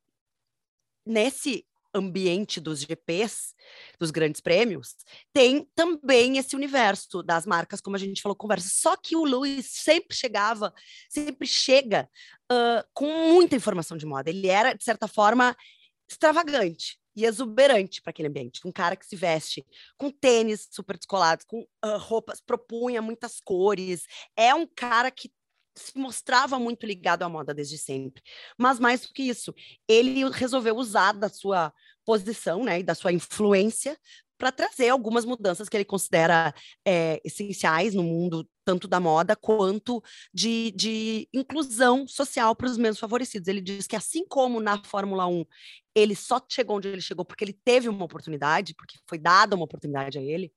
nesse 1.07 1.67
ambiente 1.95 2.61
dos 2.61 2.81
GPs, 2.81 3.55
dos 3.99 4.11
grandes 4.11 4.41
prêmios, 4.41 4.95
tem 5.33 5.69
também 5.75 6.39
esse 6.39 6.55
universo 6.55 7.23
das 7.23 7.45
marcas, 7.47 7.81
como 7.81 7.97
a 7.97 7.99
gente 7.99 8.23
falou, 8.23 8.37
conversa. 8.37 8.69
Só 8.71 8.97
que 8.97 9.17
o 9.17 9.25
Lewis 9.25 9.67
sempre 9.67 10.17
chegava, 10.17 10.73
sempre 11.09 11.47
chega 11.49 12.09
uh, 12.51 12.87
com 12.95 13.07
muita 13.33 13.57
informação 13.57 13.97
de 13.97 14.07
moda. 14.07 14.31
Ele 14.31 14.47
era, 14.47 14.73
de 14.73 14.85
certa 14.85 15.09
forma, 15.09 15.57
extravagante 16.09 17.00
e 17.15 17.25
exuberante 17.25 18.01
para 18.03 18.11
aquele 18.11 18.29
ambiente. 18.29 18.61
Um 18.67 18.73
cara 18.73 18.97
que 18.97 19.07
se 19.07 19.17
veste 19.17 19.67
com 19.97 20.11
tênis 20.11 20.69
super 20.71 20.97
descolados, 20.97 21.45
com 21.45 21.61
uh, 21.61 21.99
roupas, 21.99 22.41
propunha 22.41 23.03
muitas 23.03 23.41
cores. 23.41 24.05
É 24.37 24.55
um 24.55 24.67
cara 24.67 25.11
que 25.11 25.31
se 25.77 25.97
mostrava 25.97 26.59
muito 26.59 26.87
ligado 26.87 27.23
à 27.23 27.29
moda 27.29 27.55
desde 27.55 27.79
sempre. 27.79 28.23
Mas 28.59 28.79
mais 28.79 29.03
do 29.03 29.13
que 29.13 29.23
isso, 29.23 29.55
ele 29.89 30.29
resolveu 30.31 30.77
usar 30.77 31.13
da 31.13 31.29
sua 31.29 31.73
posição, 32.05 32.65
né, 32.65 32.81
e 32.81 32.83
da 32.83 32.95
sua 32.95 33.13
influência 33.13 33.97
para 34.41 34.51
trazer 34.51 34.89
algumas 34.89 35.27
mudanças 35.27 35.69
que 35.69 35.77
ele 35.77 35.85
considera 35.85 36.55
é, 36.83 37.21
essenciais 37.23 37.95
no 37.95 38.03
mundo, 38.03 38.49
tanto 38.65 38.89
da 38.89 38.99
moda 38.99 39.37
quanto 39.37 40.03
de, 40.33 40.71
de 40.71 41.29
inclusão 41.31 42.09
social 42.09 42.57
para 42.57 42.67
os 42.67 42.79
menos 42.79 42.99
favorecidos. 42.99 43.49
Ele 43.49 43.61
diz 43.61 43.87
que, 43.87 43.95
assim 43.95 44.27
como 44.27 44.59
na 44.59 44.83
Fórmula 44.83 45.27
1, 45.27 45.45
ele 45.95 46.17
só 46.17 46.41
chegou 46.49 46.79
onde 46.79 46.89
ele 46.89 47.03
chegou 47.03 47.23
porque 47.23 47.45
ele 47.45 47.53
teve 47.53 47.87
uma 47.87 48.07
oportunidade, 48.07 48.75
porque 48.75 48.99
foi 49.07 49.19
dada 49.19 49.55
uma 49.55 49.67
oportunidade 49.67 50.19
a 50.19 50.23
ele, 50.23 50.51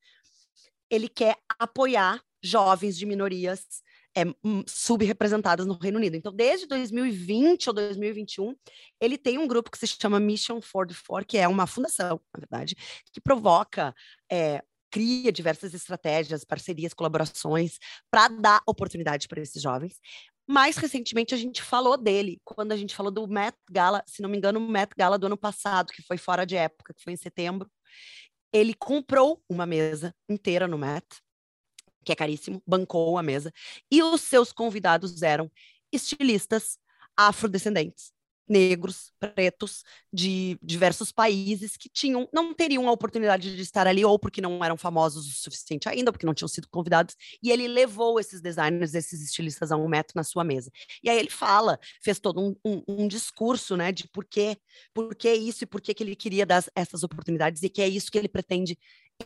ele 0.89 1.09
quer 1.09 1.35
apoiar 1.59 2.23
jovens 2.41 2.97
de 2.97 3.05
minorias 3.05 3.83
é, 4.15 4.23
subrepresentadas 4.67 5.65
no 5.65 5.73
Reino 5.73 5.97
Unido. 5.97 6.15
Então, 6.15 6.33
desde 6.33 6.67
2020 6.67 7.69
ou 7.69 7.73
2021, 7.73 8.55
ele 9.01 9.17
tem 9.17 9.37
um 9.37 9.47
grupo 9.47 9.71
que 9.71 9.77
se 9.77 9.87
chama 9.87 10.19
Mission 10.19 10.59
44, 10.61 11.27
que 11.27 11.37
é 11.37 11.47
uma 11.47 11.67
fundação, 11.67 12.21
na 12.33 12.39
verdade, 12.39 12.75
que 13.11 13.21
provoca 13.21 13.93
é, 14.31 14.63
cria 14.93 15.31
diversas 15.31 15.73
estratégias, 15.73 16.45
parcerias, 16.45 16.93
colaborações 16.93 17.79
para 18.11 18.27
dar 18.27 18.61
oportunidade 18.67 19.27
para 19.27 19.41
esses 19.41 19.59
jovens. 19.59 19.99
Mais 20.47 20.77
recentemente 20.77 21.33
a 21.33 21.37
gente 21.37 21.63
falou 21.63 21.97
dele, 21.97 22.39
quando 22.43 22.73
a 22.73 22.77
gente 22.77 22.95
falou 22.95 23.11
do 23.11 23.27
Met 23.27 23.57
Gala, 23.71 24.03
se 24.05 24.21
não 24.21 24.29
me 24.29 24.37
engano, 24.37 24.59
o 24.59 24.69
Met 24.69 24.93
Gala 24.95 25.17
do 25.17 25.25
ano 25.25 25.37
passado, 25.37 25.91
que 25.91 26.03
foi 26.03 26.17
fora 26.17 26.45
de 26.45 26.55
época, 26.55 26.93
que 26.93 27.01
foi 27.01 27.13
em 27.13 27.17
setembro. 27.17 27.71
Ele 28.53 28.75
comprou 28.75 29.41
uma 29.49 29.65
mesa 29.65 30.13
inteira 30.29 30.67
no 30.67 30.77
Met, 30.77 31.22
que 32.03 32.11
é 32.11 32.15
caríssimo, 32.15 32.61
bancou 32.67 33.17
a 33.17 33.23
mesa, 33.23 33.51
e 33.91 34.03
os 34.03 34.21
seus 34.21 34.51
convidados 34.51 35.21
eram 35.21 35.51
estilistas 35.91 36.77
afrodescendentes, 37.15 38.11
negros, 38.47 39.13
pretos, 39.19 39.83
de 40.11 40.57
diversos 40.61 41.11
países 41.11 41.77
que 41.77 41.87
tinham, 41.87 42.27
não 42.33 42.53
teriam 42.53 42.87
a 42.89 42.91
oportunidade 42.91 43.55
de 43.55 43.61
estar 43.61 43.87
ali, 43.87 44.03
ou 44.03 44.19
porque 44.19 44.41
não 44.41 44.63
eram 44.63 44.75
famosos 44.75 45.27
o 45.27 45.31
suficiente 45.31 45.87
ainda, 45.87 46.11
porque 46.11 46.25
não 46.25 46.33
tinham 46.33 46.47
sido 46.47 46.67
convidados, 46.69 47.15
e 47.41 47.51
ele 47.51 47.67
levou 47.67 48.19
esses 48.19 48.41
designers, 48.41 48.93
esses 48.95 49.21
estilistas 49.21 49.71
a 49.71 49.77
um 49.77 49.87
metro 49.87 50.13
na 50.15 50.23
sua 50.23 50.43
mesa. 50.43 50.69
E 51.01 51.09
aí 51.09 51.17
ele 51.17 51.29
fala, 51.29 51.79
fez 52.01 52.19
todo 52.19 52.41
um, 52.41 52.55
um, 52.65 52.83
um 52.87 53.07
discurso, 53.07 53.77
né, 53.77 53.91
de 53.91 54.07
por 54.09 54.25
quê, 54.25 54.57
por 54.93 55.15
que 55.15 55.33
isso 55.33 55.63
e 55.63 55.67
por 55.67 55.79
que, 55.79 55.93
que 55.93 56.03
ele 56.03 56.15
queria 56.15 56.45
dar 56.45 56.63
essas 56.75 57.03
oportunidades, 57.03 57.63
e 57.63 57.69
que 57.69 57.81
é 57.81 57.87
isso 57.87 58.11
que 58.11 58.17
ele 58.17 58.29
pretende 58.29 58.77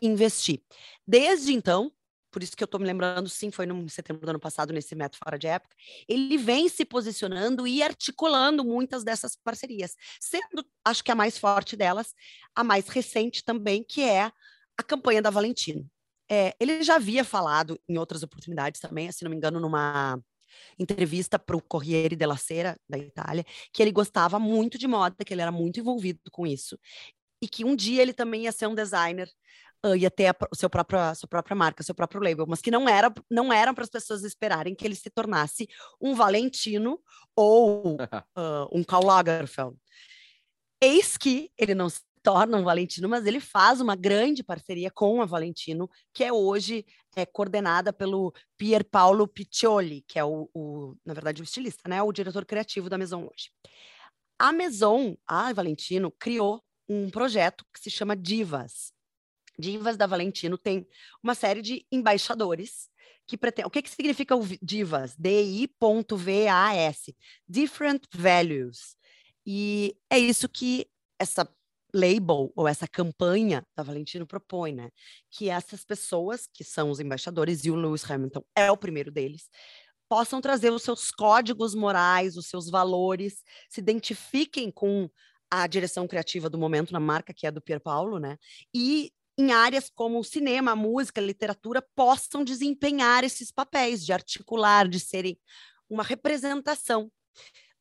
investir. 0.01 0.61
Desde 1.07 1.53
então, 1.53 1.91
por 2.31 2.43
isso 2.43 2.55
que 2.55 2.63
eu 2.63 2.65
estou 2.65 2.79
me 2.79 2.85
lembrando, 2.85 3.29
sim, 3.29 3.51
foi 3.51 3.65
no 3.65 3.87
setembro 3.89 4.25
do 4.25 4.29
ano 4.29 4.39
passado, 4.39 4.73
nesse 4.73 4.95
método 4.95 5.19
fora 5.23 5.37
de 5.37 5.47
época, 5.47 5.75
ele 6.07 6.37
vem 6.37 6.69
se 6.69 6.85
posicionando 6.85 7.67
e 7.67 7.81
articulando 7.81 8.63
muitas 8.63 9.03
dessas 9.03 9.35
parcerias, 9.35 9.95
sendo, 10.19 10.65
acho 10.85 11.03
que 11.03 11.11
a 11.11 11.15
mais 11.15 11.37
forte 11.37 11.75
delas, 11.75 12.13
a 12.55 12.63
mais 12.63 12.87
recente 12.87 13.43
também, 13.43 13.83
que 13.83 14.01
é 14.01 14.31
a 14.77 14.83
campanha 14.83 15.21
da 15.21 15.29
Valentino. 15.29 15.89
É, 16.29 16.53
ele 16.59 16.83
já 16.83 16.95
havia 16.95 17.23
falado 17.23 17.79
em 17.87 17.97
outras 17.97 18.21
oportunidades 18.21 18.81
também, 18.81 19.11
se 19.11 19.23
não 19.23 19.31
me 19.31 19.37
engano, 19.37 19.59
numa 19.59 20.19
entrevista 20.77 21.39
para 21.39 21.55
o 21.55 21.61
Corriere 21.61 22.15
della 22.15 22.37
Sera, 22.37 22.77
da 22.87 22.97
Itália, 22.97 23.45
que 23.73 23.81
ele 23.81 23.91
gostava 23.91 24.39
muito 24.39 24.77
de 24.77 24.87
moda, 24.87 25.23
que 25.25 25.33
ele 25.33 25.41
era 25.41 25.51
muito 25.51 25.79
envolvido 25.79 26.19
com 26.31 26.45
isso, 26.45 26.77
e 27.41 27.47
que 27.47 27.63
um 27.63 27.75
dia 27.75 28.01
ele 28.01 28.13
também 28.13 28.43
ia 28.43 28.51
ser 28.51 28.67
um 28.67 28.75
designer 28.75 29.29
uh, 29.85 29.95
ia 29.95 30.09
ter 30.09 30.27
a, 30.27 30.31
a, 30.31 30.55
seu 30.55 30.69
próprio, 30.69 30.99
sua 31.15 31.27
própria 31.27 31.55
marca, 31.55 31.83
seu 31.83 31.95
próprio 31.95 32.21
label, 32.21 32.45
mas 32.47 32.61
que 32.61 32.71
não, 32.71 32.87
era, 32.87 33.13
não 33.29 33.51
eram 33.51 33.73
para 33.73 33.83
as 33.83 33.89
pessoas 33.89 34.23
esperarem 34.23 34.75
que 34.75 34.85
ele 34.85 34.95
se 34.95 35.09
tornasse 35.09 35.67
um 36.01 36.15
Valentino 36.15 36.99
ou 37.35 37.95
uh, 38.37 38.67
um 38.71 38.83
Karl 38.83 39.05
Lagerfeld. 39.05 39.77
Eis 40.81 41.17
que 41.17 41.51
ele 41.57 41.73
não 41.73 41.89
se 41.89 42.01
torna 42.21 42.57
um 42.57 42.63
Valentino, 42.63 43.07
mas 43.07 43.25
ele 43.25 43.39
faz 43.39 43.79
uma 43.79 43.95
grande 43.95 44.43
parceria 44.43 44.91
com 44.91 45.21
a 45.21 45.25
Valentino, 45.25 45.89
que 46.13 46.23
é 46.23 46.33
hoje 46.33 46.85
é, 47.15 47.25
coordenada 47.25 47.93
pelo 47.93 48.33
Pier 48.57 48.83
Paolo 48.83 49.27
Piccioli, 49.27 50.03
que 50.07 50.19
é 50.19 50.25
o, 50.25 50.49
o, 50.53 50.95
na 51.05 51.13
verdade, 51.13 51.41
o 51.41 51.43
estilista, 51.43 51.87
né? 51.87 52.01
O 52.03 52.11
diretor 52.11 52.45
criativo 52.45 52.89
da 52.89 52.97
Maison 52.97 53.23
hoje. 53.23 53.49
A 54.37 54.51
Maison, 54.51 55.17
a 55.25 55.51
Valentino, 55.53 56.11
criou 56.11 56.61
um 56.87 57.09
projeto 57.09 57.65
que 57.73 57.79
se 57.79 57.89
chama 57.89 58.15
Divas, 58.15 58.91
Divas 59.57 59.97
da 59.97 60.05
Valentino 60.05 60.57
tem 60.57 60.87
uma 61.23 61.35
série 61.35 61.61
de 61.61 61.85
embaixadores 61.91 62.89
que 63.25 63.37
pretendem. 63.37 63.67
O 63.67 63.71
que, 63.71 63.81
que 63.81 63.89
significa 63.89 64.35
o 64.35 64.45
divas? 64.61 65.15
D-I.V-A-S. 65.17 67.15
Different 67.47 68.03
Values. 68.13 68.95
E 69.45 69.97
é 70.09 70.17
isso 70.17 70.47
que 70.47 70.87
essa 71.19 71.49
label 71.93 72.51
ou 72.55 72.67
essa 72.67 72.87
campanha 72.87 73.65
da 73.75 73.83
Valentino 73.83 74.27
propõe, 74.27 74.73
né? 74.73 74.89
Que 75.31 75.49
essas 75.49 75.83
pessoas, 75.83 76.47
que 76.53 76.63
são 76.63 76.89
os 76.89 76.99
embaixadores, 76.99 77.65
e 77.65 77.71
o 77.71 77.75
Lewis 77.75 78.09
Hamilton 78.09 78.43
é 78.55 78.71
o 78.71 78.77
primeiro 78.77 79.11
deles, 79.11 79.49
possam 80.09 80.39
trazer 80.39 80.71
os 80.71 80.83
seus 80.83 81.11
códigos 81.11 81.75
morais, 81.75 82.37
os 82.37 82.47
seus 82.47 82.69
valores, 82.69 83.43
se 83.69 83.81
identifiquem 83.81 84.71
com 84.71 85.09
a 85.49 85.65
direção 85.65 86.07
criativa 86.07 86.49
do 86.49 86.57
momento 86.57 86.91
na 86.91 86.99
marca, 86.99 87.33
que 87.33 87.47
é 87.47 87.51
do 87.51 87.61
Pier 87.61 87.79
Paulo, 87.79 88.19
né? 88.19 88.37
E 88.73 89.11
em 89.37 89.51
áreas 89.51 89.89
como 89.93 90.23
cinema, 90.23 90.75
música, 90.75 91.21
literatura, 91.21 91.85
possam 91.95 92.43
desempenhar 92.43 93.23
esses 93.23 93.51
papéis 93.51 94.05
de 94.05 94.11
articular, 94.11 94.87
de 94.87 94.99
serem 94.99 95.37
uma 95.89 96.03
representação 96.03 97.11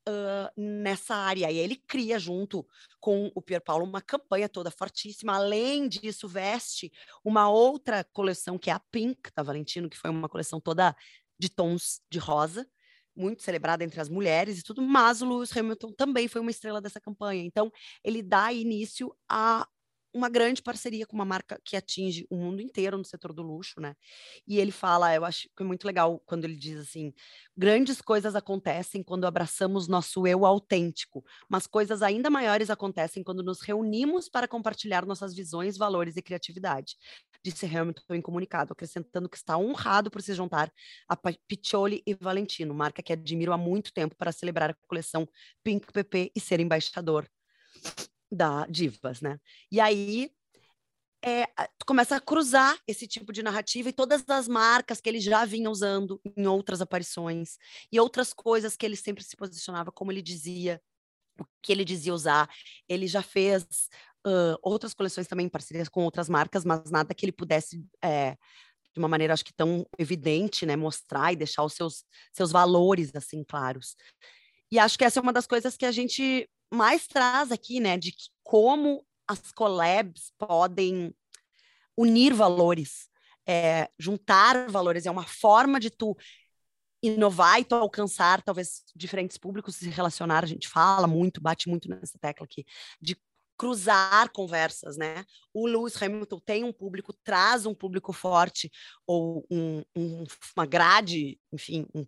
Uh, 0.08 0.46
nessa 0.56 1.16
área. 1.16 1.50
E 1.50 1.58
ele 1.58 1.82
cria, 1.84 2.16
junto 2.16 2.64
com 3.00 3.28
o 3.34 3.42
Pier 3.42 3.60
Paulo, 3.60 3.84
uma 3.84 4.00
campanha 4.00 4.48
toda 4.48 4.70
fortíssima. 4.70 5.34
Além 5.34 5.88
disso, 5.88 6.28
veste 6.28 6.92
uma 7.24 7.48
outra 7.50 8.04
coleção, 8.12 8.56
que 8.56 8.70
é 8.70 8.72
a 8.72 8.78
Pink, 8.78 9.32
da 9.34 9.42
Valentino, 9.42 9.90
que 9.90 9.98
foi 9.98 10.08
uma 10.08 10.28
coleção 10.28 10.60
toda 10.60 10.94
de 11.36 11.48
tons 11.48 12.00
de 12.08 12.20
rosa, 12.20 12.64
muito 13.16 13.42
celebrada 13.42 13.82
entre 13.82 14.00
as 14.00 14.08
mulheres 14.08 14.60
e 14.60 14.62
tudo, 14.62 14.80
mas 14.80 15.22
o 15.22 15.28
Lewis 15.28 15.56
Hamilton 15.56 15.90
também 15.92 16.28
foi 16.28 16.40
uma 16.40 16.52
estrela 16.52 16.80
dessa 16.80 17.00
campanha. 17.00 17.42
Então, 17.42 17.72
ele 18.04 18.22
dá 18.22 18.52
início 18.52 19.12
a 19.28 19.66
uma 20.16 20.28
grande 20.28 20.62
parceria 20.62 21.06
com 21.06 21.14
uma 21.14 21.24
marca 21.24 21.60
que 21.64 21.76
atinge 21.76 22.26
o 22.30 22.36
mundo 22.36 22.62
inteiro 22.62 22.96
no 22.96 23.04
setor 23.04 23.32
do 23.32 23.42
luxo, 23.42 23.80
né? 23.80 23.94
E 24.46 24.58
ele 24.58 24.72
fala, 24.72 25.14
eu 25.14 25.24
acho 25.24 25.48
que 25.54 25.62
é 25.62 25.66
muito 25.66 25.86
legal 25.86 26.20
quando 26.24 26.44
ele 26.44 26.56
diz 26.56 26.78
assim: 26.80 27.12
grandes 27.56 28.00
coisas 28.00 28.34
acontecem 28.34 29.02
quando 29.02 29.26
abraçamos 29.26 29.86
nosso 29.88 30.26
eu 30.26 30.46
autêntico, 30.46 31.24
mas 31.48 31.66
coisas 31.66 32.02
ainda 32.02 32.30
maiores 32.30 32.70
acontecem 32.70 33.22
quando 33.22 33.42
nos 33.42 33.60
reunimos 33.60 34.28
para 34.28 34.48
compartilhar 34.48 35.04
nossas 35.04 35.34
visões, 35.34 35.76
valores 35.76 36.16
e 36.16 36.22
criatividade. 36.22 36.96
Disse 37.42 37.66
Hamilton 37.66 38.14
em 38.14 38.22
comunicado, 38.22 38.72
acrescentando 38.72 39.28
que 39.28 39.36
está 39.36 39.56
honrado 39.56 40.10
por 40.10 40.20
se 40.22 40.34
juntar 40.34 40.72
a 41.08 41.16
Piccioli 41.46 42.02
e 42.06 42.14
Valentino, 42.14 42.74
marca 42.74 43.02
que 43.02 43.12
admiro 43.12 43.52
há 43.52 43.58
muito 43.58 43.92
tempo 43.92 44.16
para 44.16 44.32
celebrar 44.32 44.70
a 44.70 44.76
coleção 44.86 45.28
Pink 45.62 45.92
PP 45.92 46.32
e 46.34 46.40
ser 46.40 46.58
embaixador 46.58 47.28
da 48.30 48.66
Divas, 48.66 49.20
né? 49.20 49.38
E 49.70 49.80
aí 49.80 50.30
é, 51.24 51.46
tu 51.78 51.86
começa 51.86 52.14
a 52.16 52.20
cruzar 52.20 52.78
esse 52.86 53.06
tipo 53.06 53.32
de 53.32 53.42
narrativa 53.42 53.88
e 53.88 53.92
todas 53.92 54.22
as 54.28 54.46
marcas 54.46 55.00
que 55.00 55.08
ele 55.08 55.18
já 55.18 55.44
vinha 55.44 55.70
usando 55.70 56.20
em 56.36 56.46
outras 56.46 56.80
aparições 56.80 57.56
e 57.90 57.98
outras 57.98 58.32
coisas 58.32 58.76
que 58.76 58.86
ele 58.86 58.96
sempre 58.96 59.24
se 59.24 59.36
posicionava, 59.36 59.90
como 59.90 60.12
ele 60.12 60.22
dizia, 60.22 60.80
o 61.40 61.44
que 61.62 61.72
ele 61.72 61.84
dizia 61.84 62.14
usar. 62.14 62.48
Ele 62.88 63.08
já 63.08 63.22
fez 63.22 63.64
uh, 64.24 64.56
outras 64.62 64.94
coleções 64.94 65.26
também 65.26 65.46
em 65.46 65.50
parcerias 65.50 65.88
com 65.88 66.04
outras 66.04 66.28
marcas, 66.28 66.64
mas 66.64 66.90
nada 66.90 67.12
que 67.12 67.24
ele 67.24 67.32
pudesse, 67.32 67.84
é, 68.02 68.36
de 68.92 68.98
uma 68.98 69.08
maneira 69.08 69.34
acho 69.34 69.44
que 69.44 69.52
tão 69.52 69.84
evidente, 69.98 70.64
né, 70.64 70.76
mostrar 70.76 71.32
e 71.32 71.36
deixar 71.36 71.64
os 71.64 71.72
seus, 71.72 72.04
seus 72.32 72.52
valores 72.52 73.10
assim 73.16 73.42
claros. 73.42 73.96
E 74.70 74.78
acho 74.78 74.96
que 74.98 75.04
essa 75.04 75.18
é 75.18 75.22
uma 75.22 75.32
das 75.32 75.46
coisas 75.46 75.76
que 75.76 75.86
a 75.86 75.92
gente 75.92 76.48
mais 76.72 77.06
traz 77.06 77.52
aqui, 77.52 77.80
né, 77.80 77.96
de 77.96 78.14
como 78.42 79.04
as 79.26 79.52
collabs 79.52 80.32
podem 80.38 81.14
unir 81.96 82.32
valores, 82.34 83.08
é, 83.46 83.88
juntar 83.98 84.68
valores, 84.68 85.06
é 85.06 85.10
uma 85.10 85.26
forma 85.26 85.80
de 85.80 85.90
tu 85.90 86.16
inovar 87.02 87.60
e 87.60 87.64
tu 87.64 87.74
alcançar 87.74 88.42
talvez 88.42 88.82
diferentes 88.94 89.36
públicos 89.36 89.76
se 89.76 89.88
relacionar, 89.88 90.44
a 90.44 90.46
gente 90.46 90.68
fala 90.68 91.06
muito, 91.06 91.40
bate 91.40 91.68
muito 91.68 91.88
nessa 91.88 92.18
tecla 92.18 92.44
aqui, 92.44 92.64
de 93.00 93.16
cruzar 93.56 94.30
conversas, 94.32 94.96
né? 94.96 95.24
O 95.52 95.66
Lewis 95.66 96.00
Hamilton 96.00 96.38
tem 96.40 96.64
um 96.64 96.72
público, 96.72 97.14
traz 97.24 97.64
um 97.64 97.74
público 97.74 98.12
forte 98.12 98.70
ou 99.06 99.46
um, 99.50 99.82
um, 99.96 100.24
uma 100.54 100.66
grade, 100.66 101.40
enfim, 101.50 101.86
um 101.94 102.04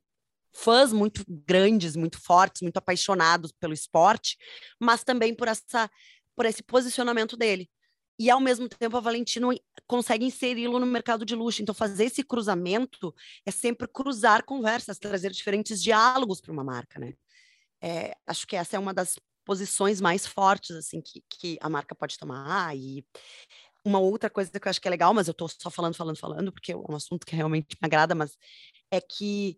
fãs 0.59 0.93
muito 0.93 1.25
grandes, 1.29 1.95
muito 1.95 2.21
fortes, 2.21 2.62
muito 2.62 2.77
apaixonados 2.77 3.53
pelo 3.53 3.73
esporte, 3.73 4.37
mas 4.81 5.05
também 5.05 5.35
por 5.35 5.47
essa 5.49 5.88
por 6.35 6.47
esse 6.47 6.62
posicionamento 6.62 7.37
dele. 7.37 7.69
E 8.19 8.31
ao 8.31 8.41
mesmo 8.41 8.69
tempo 8.69 8.97
a 8.97 9.00
Valentino 9.00 9.50
consegue 9.87 10.25
inseri-lo 10.25 10.79
no 10.79 10.87
mercado 10.87 11.25
de 11.25 11.35
luxo. 11.35 11.62
Então 11.62 11.75
fazer 11.75 12.05
esse 12.05 12.23
cruzamento 12.23 13.15
é 13.47 13.50
sempre 13.50 13.88
cruzar 13.88 14.45
conversas, 14.45 14.99
trazer 14.99 15.31
diferentes 15.31 15.83
diálogos 15.83 16.41
para 16.41 16.53
uma 16.53 16.65
marca, 16.65 16.99
né? 16.99 17.15
É, 17.81 18.17
acho 18.27 18.47
que 18.47 18.57
essa 18.57 18.77
é 18.77 18.79
uma 18.79 18.93
das 18.93 19.17
posições 19.45 20.00
mais 20.00 20.27
fortes 20.27 20.77
assim 20.77 21.00
que, 21.00 21.23
que 21.29 21.59
a 21.61 21.69
marca 21.69 21.95
pode 21.95 22.19
tomar 22.19 22.77
e 22.77 23.05
uma 23.85 24.00
outra 24.00 24.29
coisa 24.29 24.50
que 24.50 24.67
eu 24.69 24.71
acho 24.71 24.81
que 24.81 24.88
é 24.88 24.91
legal, 24.91 25.15
mas 25.15 25.29
eu 25.29 25.33
estou 25.33 25.49
só 25.49 25.71
falando, 25.71 25.95
falando, 25.95 26.19
falando, 26.19 26.53
porque 26.53 26.73
é 26.73 26.77
um 26.77 26.97
assunto 26.97 27.25
que 27.25 27.35
realmente 27.35 27.77
me 27.81 27.87
agrada, 27.87 28.15
mas 28.15 28.37
é 28.91 29.00
que 29.00 29.57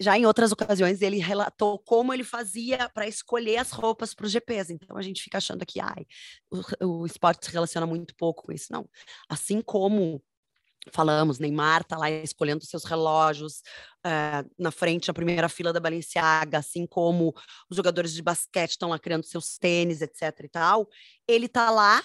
já 0.00 0.18
em 0.18 0.26
outras 0.26 0.52
ocasiões 0.52 1.00
ele 1.02 1.18
relatou 1.18 1.78
como 1.78 2.12
ele 2.12 2.24
fazia 2.24 2.88
para 2.88 3.06
escolher 3.06 3.58
as 3.58 3.70
roupas 3.70 4.14
para 4.14 4.26
os 4.26 4.32
GPs. 4.32 4.72
Então 4.72 4.96
a 4.96 5.02
gente 5.02 5.22
fica 5.22 5.38
achando 5.38 5.64
que 5.64 5.80
ai, 5.80 6.06
o, 6.80 7.02
o 7.02 7.06
esporte 7.06 7.46
se 7.46 7.52
relaciona 7.52 7.86
muito 7.86 8.14
pouco 8.16 8.44
com 8.44 8.52
isso. 8.52 8.72
Não. 8.72 8.88
Assim 9.28 9.60
como 9.62 10.22
falamos, 10.92 11.38
Neymar 11.38 11.82
está 11.82 11.96
lá 11.96 12.10
escolhendo 12.10 12.64
seus 12.64 12.84
relógios 12.84 13.62
uh, 14.06 14.48
na 14.58 14.70
frente, 14.70 15.08
na 15.08 15.14
primeira 15.14 15.48
fila 15.48 15.72
da 15.72 15.80
Balenciaga, 15.80 16.58
assim 16.58 16.86
como 16.86 17.34
os 17.70 17.76
jogadores 17.76 18.12
de 18.12 18.22
basquete 18.22 18.72
estão 18.72 18.90
lá 18.90 18.98
criando 18.98 19.24
seus 19.24 19.56
tênis, 19.56 20.02
etc 20.02 20.40
e 20.44 20.48
tal. 20.48 20.88
Ele 21.26 21.46
está 21.46 21.70
lá 21.70 22.02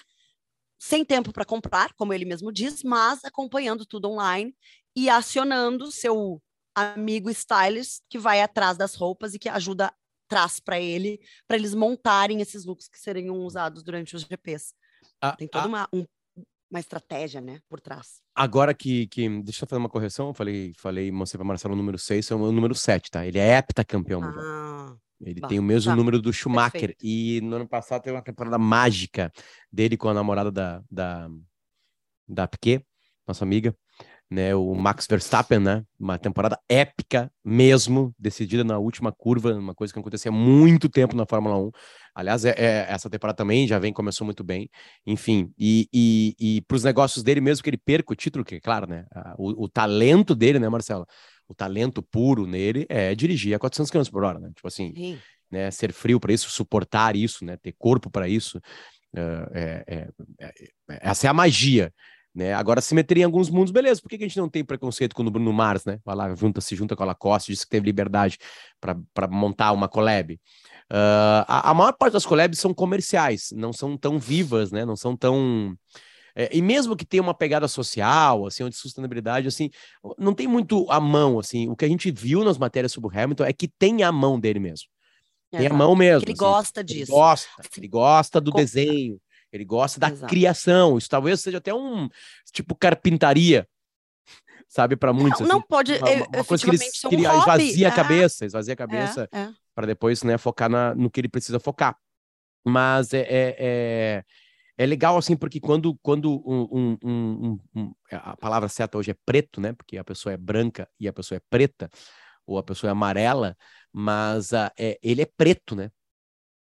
sem 0.79 1.03
tempo 1.03 1.33
para 1.33 1.43
comprar, 1.43 1.93
como 1.93 2.13
ele 2.13 2.23
mesmo 2.23 2.51
diz, 2.53 2.83
mas 2.83 3.25
acompanhando 3.25 3.85
tudo 3.85 4.09
online 4.09 4.55
e 4.95 5.09
acionando 5.09 5.91
seu 5.91 6.41
amigo 6.79 7.29
stylist 7.29 8.01
que 8.09 8.17
vai 8.17 8.41
atrás 8.41 8.77
das 8.77 8.95
roupas 8.95 9.33
e 9.33 9.39
que 9.39 9.49
ajuda 9.49 9.93
traz 10.27 10.59
para 10.59 10.79
ele, 10.79 11.19
para 11.47 11.57
eles 11.57 11.73
montarem 11.73 12.39
esses 12.39 12.63
looks 12.63 12.87
que 12.87 12.99
seriam 12.99 13.35
usados 13.39 13.83
durante 13.83 14.15
os 14.15 14.21
GPs. 14.21 14.73
Ah, 15.19 15.35
Tem 15.35 15.47
toda 15.47 15.65
ah, 15.65 15.67
uma, 15.67 15.89
um, 15.91 16.05
uma 16.69 16.79
estratégia, 16.79 17.41
né, 17.41 17.59
por 17.67 17.81
trás. 17.81 18.21
Agora 18.35 18.73
que, 18.73 19.07
que 19.07 19.27
deixa 19.41 19.63
eu 19.63 19.67
fazer 19.67 19.79
uma 19.79 19.89
correção, 19.89 20.27
eu 20.27 20.33
falei, 20.33 20.71
falei, 20.77 21.11
mostrei 21.11 21.39
para 21.39 21.47
Marcelo 21.47 21.73
o 21.73 21.77
número 21.77 21.97
6, 21.97 22.29
é 22.29 22.35
o 22.35 22.51
número 22.51 22.75
7, 22.75 23.09
tá? 23.09 23.25
Ele 23.25 23.39
é 23.39 23.57
heptacampeão 23.57 24.21
mundial. 24.21 24.45
Ah, 24.45 24.95
ele 25.19 25.41
bah, 25.41 25.47
tem 25.47 25.59
o 25.59 25.63
mesmo 25.63 25.91
tá. 25.91 25.95
número 25.95 26.21
do 26.21 26.31
Schumacher. 26.31 26.71
Perfeito. 26.79 27.05
E 27.05 27.41
no 27.41 27.55
ano 27.55 27.67
passado 27.67 28.03
teve 28.03 28.15
uma 28.15 28.21
temporada 28.21 28.57
mágica 28.57 29.31
dele 29.71 29.97
com 29.97 30.07
a 30.07 30.13
namorada 30.13 30.51
da, 30.51 30.83
da, 30.89 31.29
da 32.27 32.47
Piquet, 32.47 32.85
nossa 33.27 33.43
amiga 33.43 33.75
né, 34.31 34.53
o 34.53 34.75
Max 34.75 35.07
Verstappen, 35.09 35.59
né, 35.59 35.83
uma 35.99 36.19
temporada 36.19 36.59
épica 36.69 37.31
mesmo, 37.43 38.13
decidida 38.17 38.63
na 38.63 38.77
última 38.77 39.11
curva, 39.11 39.53
uma 39.53 39.73
coisa 39.73 39.91
que 39.91 39.99
acontecia 39.99 40.29
há 40.29 40.33
muito 40.33 40.87
tempo 40.87 41.15
na 41.15 41.25
Fórmula 41.25 41.57
1. 41.57 41.71
Aliás, 42.13 42.45
é, 42.45 42.51
é, 42.51 42.85
essa 42.89 43.09
temporada 43.09 43.37
também 43.37 43.67
já 43.67 43.79
vem, 43.79 43.91
começou 43.91 44.25
muito 44.25 44.43
bem. 44.43 44.69
Enfim, 45.05 45.51
e, 45.57 45.87
e, 45.91 46.35
e 46.39 46.61
para 46.61 46.75
os 46.75 46.83
negócios 46.83 47.23
dele, 47.23 47.41
mesmo 47.41 47.63
que 47.63 47.69
ele 47.71 47.77
perca 47.77 48.13
o 48.13 48.15
título, 48.15 48.45
que 48.45 48.55
é 48.55 48.59
claro, 48.59 48.87
né, 48.87 49.05
o, 49.37 49.63
o, 49.63 49.67
talento 49.69 50.35
dele, 50.35 50.59
né, 50.59 50.69
Marcelo? 50.69 51.07
O 51.47 51.55
talento 51.55 52.03
puro 52.03 52.45
nele 52.45 52.85
é 52.87 53.15
dirigir 53.15 53.55
a 53.55 53.59
400 53.59 53.89
km 53.89 54.11
por 54.11 54.23
hora, 54.23 54.39
né? 54.39 54.51
Tipo 54.55 54.67
assim, 54.67 55.17
né, 55.49 55.71
ser 55.71 55.91
frio 55.91 56.19
para 56.19 56.31
isso, 56.31 56.51
suportar 56.51 57.15
isso, 57.15 57.43
né, 57.43 57.57
ter 57.57 57.73
corpo 57.79 58.11
para 58.11 58.27
isso. 58.27 58.61
É, 59.15 59.83
é, 59.87 60.07
essa 61.01 61.25
é 61.25 61.29
a 61.31 61.33
magia 61.33 61.91
né? 62.33 62.53
Agora, 62.53 62.81
simetria 62.81 63.23
em 63.23 63.25
alguns 63.25 63.49
mundos, 63.49 63.71
beleza. 63.71 64.01
Por 64.01 64.09
que, 64.09 64.17
que 64.17 64.23
a 64.23 64.27
gente 64.27 64.37
não 64.37 64.49
tem 64.49 64.63
preconceito 64.63 65.15
quando 65.15 65.29
o 65.29 65.31
Bruno 65.31 65.51
Mars, 65.51 65.85
né? 65.85 65.99
Vai 66.05 66.15
lá, 66.15 66.33
junta, 66.35 66.61
se 66.61 66.75
junta 66.75 66.95
com 66.95 67.03
a 67.03 67.07
Lacoste, 67.07 67.51
disse 67.51 67.65
que 67.65 67.71
teve 67.71 67.85
liberdade 67.85 68.37
para 68.79 69.27
montar 69.27 69.71
uma 69.71 69.87
collab. 69.87 70.33
Uh, 70.91 71.45
a, 71.47 71.69
a, 71.69 71.73
maior 71.73 71.93
parte 71.93 72.13
das 72.13 72.25
collabs 72.25 72.59
são 72.59 72.73
comerciais, 72.73 73.49
não 73.53 73.71
são 73.71 73.95
tão 73.95 74.17
vivas, 74.17 74.71
né? 74.71 74.85
Não 74.85 74.95
são 74.95 75.15
tão. 75.15 75.75
É, 76.35 76.49
e 76.55 76.61
mesmo 76.61 76.95
que 76.95 77.05
tenha 77.05 77.21
uma 77.21 77.33
pegada 77.33 77.67
social, 77.67 78.45
assim, 78.45 78.67
de 78.69 78.75
sustentabilidade, 78.75 79.47
assim, 79.47 79.69
não 80.17 80.33
tem 80.33 80.47
muito 80.47 80.89
a 80.89 80.99
mão, 80.99 81.39
assim. 81.39 81.67
O 81.67 81.75
que 81.75 81.85
a 81.85 81.87
gente 81.87 82.11
viu 82.11 82.43
nas 82.43 82.57
matérias 82.57 82.91
sobre 82.91 83.09
o 83.09 83.19
Hamilton 83.19 83.43
é 83.43 83.53
que 83.53 83.67
tem 83.67 84.03
a 84.03 84.11
mão 84.11 84.39
dele 84.39 84.59
mesmo. 84.59 84.87
Tem 85.51 85.65
a 85.65 85.73
mão 85.73 85.95
mesmo. 85.95 86.23
Ele 86.23 86.31
assim, 86.31 86.39
gosta 86.39 86.83
disso. 86.83 87.11
Ele 87.11 87.19
gosta, 87.19 87.49
ele 87.77 87.87
gosta 87.87 88.39
do 88.41 88.51
desenho. 88.51 89.19
Ele 89.51 89.65
gosta 89.65 89.99
da 89.99 90.09
Exato. 90.09 90.29
criação. 90.29 90.97
Isso 90.97 91.09
talvez 91.09 91.41
seja 91.41 91.57
até 91.57 91.73
um 91.73 92.07
tipo 92.51 92.75
carpintaria, 92.75 93.67
sabe, 94.67 94.95
para 94.95 95.11
muitos. 95.11 95.39
Não, 95.41 95.47
assim. 95.47 95.55
não 95.55 95.61
pode. 95.61 95.93
Uma, 95.93 96.27
uma 96.37 96.45
coisa 96.45 96.63
que 96.63 96.69
ele 96.69 97.27
um 97.27 97.39
esvazia 97.39 97.87
a 97.87 97.91
é. 97.91 97.95
cabeça, 97.95 98.45
esvazia 98.45 98.73
a 98.73 98.77
cabeça 98.77 99.29
é, 99.31 99.39
é. 99.39 99.49
para 99.73 99.87
depois, 99.87 100.23
né, 100.23 100.37
focar 100.37 100.69
na, 100.69 100.93
no 100.93 101.09
que 101.09 101.19
ele 101.19 101.29
precisa 101.29 101.59
focar. 101.59 101.97
Mas 102.63 103.13
é, 103.13 103.21
é, 103.21 103.55
é, 103.59 104.23
é 104.77 104.85
legal 104.85 105.17
assim 105.17 105.35
porque 105.35 105.59
quando 105.59 105.97
quando 106.01 106.43
um, 106.45 106.97
um, 107.03 107.59
um, 107.75 107.93
a 108.11 108.35
palavra 108.37 108.69
certa 108.69 108.97
hoje 108.97 109.11
é 109.11 109.15
preto, 109.25 109.59
né? 109.59 109.73
Porque 109.73 109.97
a 109.97 110.03
pessoa 110.03 110.33
é 110.33 110.37
branca 110.37 110.87
e 110.99 111.07
a 111.07 111.13
pessoa 111.13 111.37
é 111.37 111.41
preta 111.49 111.89
ou 112.45 112.57
a 112.57 112.63
pessoa 112.63 112.89
é 112.89 112.91
amarela, 112.91 113.55
mas 113.93 114.51
uh, 114.51 114.71
ele 115.01 115.21
é 115.21 115.25
preto, 115.25 115.75
né? 115.75 115.91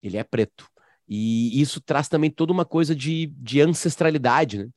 Ele 0.02 0.18
é 0.18 0.24
preto. 0.24 0.68
E 1.10 1.60
isso 1.60 1.82
traz 1.82 2.08
também 2.08 2.30
toda 2.30 2.54
uma 2.54 2.66
coisa 2.66 2.96
de, 2.96 3.34
de 3.38 3.60
ancestralidade, 3.62 4.60
né? 4.60 4.70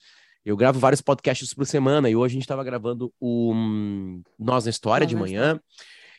Eu 0.44 0.56
gravo 0.56 0.80
vários 0.80 1.00
podcasts 1.00 1.54
por 1.54 1.64
semana 1.66 2.10
e 2.10 2.16
hoje 2.16 2.32
a 2.32 2.34
gente 2.34 2.42
estava 2.42 2.64
gravando 2.64 3.12
o 3.20 3.52
um, 3.52 4.22
Nós 4.36 4.64
na 4.64 4.70
História 4.70 5.06
de 5.06 5.14
manhã 5.14 5.60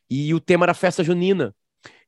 e 0.09 0.33
o 0.33 0.39
tema 0.39 0.65
era 0.65 0.73
festa 0.73 1.03
junina. 1.03 1.53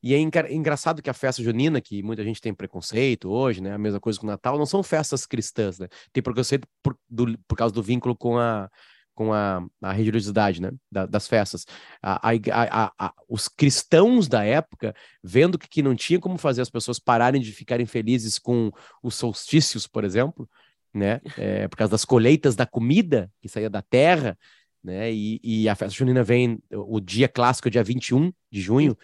E 0.01 0.13
é 0.13 0.19
engraçado 0.19 1.01
que 1.01 1.09
a 1.09 1.13
festa 1.13 1.41
junina, 1.41 1.81
que 1.81 2.03
muita 2.03 2.23
gente 2.23 2.39
tem 2.39 2.53
preconceito 2.53 3.27
hoje, 3.27 3.59
né? 3.59 3.73
A 3.73 3.77
mesma 3.77 3.99
coisa 3.99 4.19
com 4.19 4.27
o 4.27 4.29
Natal, 4.29 4.57
não 4.57 4.65
são 4.65 4.83
festas 4.83 5.25
cristãs, 5.25 5.79
né? 5.79 5.87
Tem 6.13 6.21
preconceito 6.21 6.67
por, 6.83 6.95
do, 7.09 7.37
por 7.47 7.57
causa 7.57 7.73
do 7.73 7.81
vínculo 7.81 8.15
com 8.15 8.37
a, 8.37 8.69
com 9.15 9.33
a, 9.33 9.65
a 9.81 9.93
religiosidade 9.93 10.61
né, 10.61 10.71
da, 10.91 11.05
das 11.05 11.27
festas. 11.27 11.65
A, 12.03 12.29
a, 12.29 12.93
a, 12.99 13.13
os 13.27 13.47
cristãos 13.47 14.27
da 14.27 14.43
época, 14.43 14.93
vendo 15.23 15.57
que, 15.57 15.67
que 15.67 15.81
não 15.81 15.95
tinha 15.95 16.19
como 16.19 16.37
fazer 16.37 16.61
as 16.61 16.69
pessoas 16.69 16.99
pararem 16.99 17.41
de 17.41 17.51
ficarem 17.51 17.85
felizes 17.85 18.37
com 18.37 18.71
os 19.01 19.15
solstícios, 19.15 19.87
por 19.87 20.03
exemplo, 20.03 20.47
né, 20.93 21.21
é, 21.37 21.67
por 21.67 21.77
causa 21.77 21.91
das 21.91 22.05
colheitas 22.05 22.55
da 22.55 22.65
comida 22.65 23.31
que 23.41 23.49
saía 23.49 23.69
da 23.69 23.81
terra, 23.81 24.37
né, 24.83 25.11
e, 25.11 25.39
e 25.41 25.69
a 25.69 25.75
festa 25.75 25.97
junina 25.97 26.23
vem, 26.23 26.59
o 26.71 26.99
dia 26.99 27.27
clássico 27.27 27.71
dia 27.71 27.83
21 27.83 28.31
de 28.51 28.61
junho. 28.61 28.97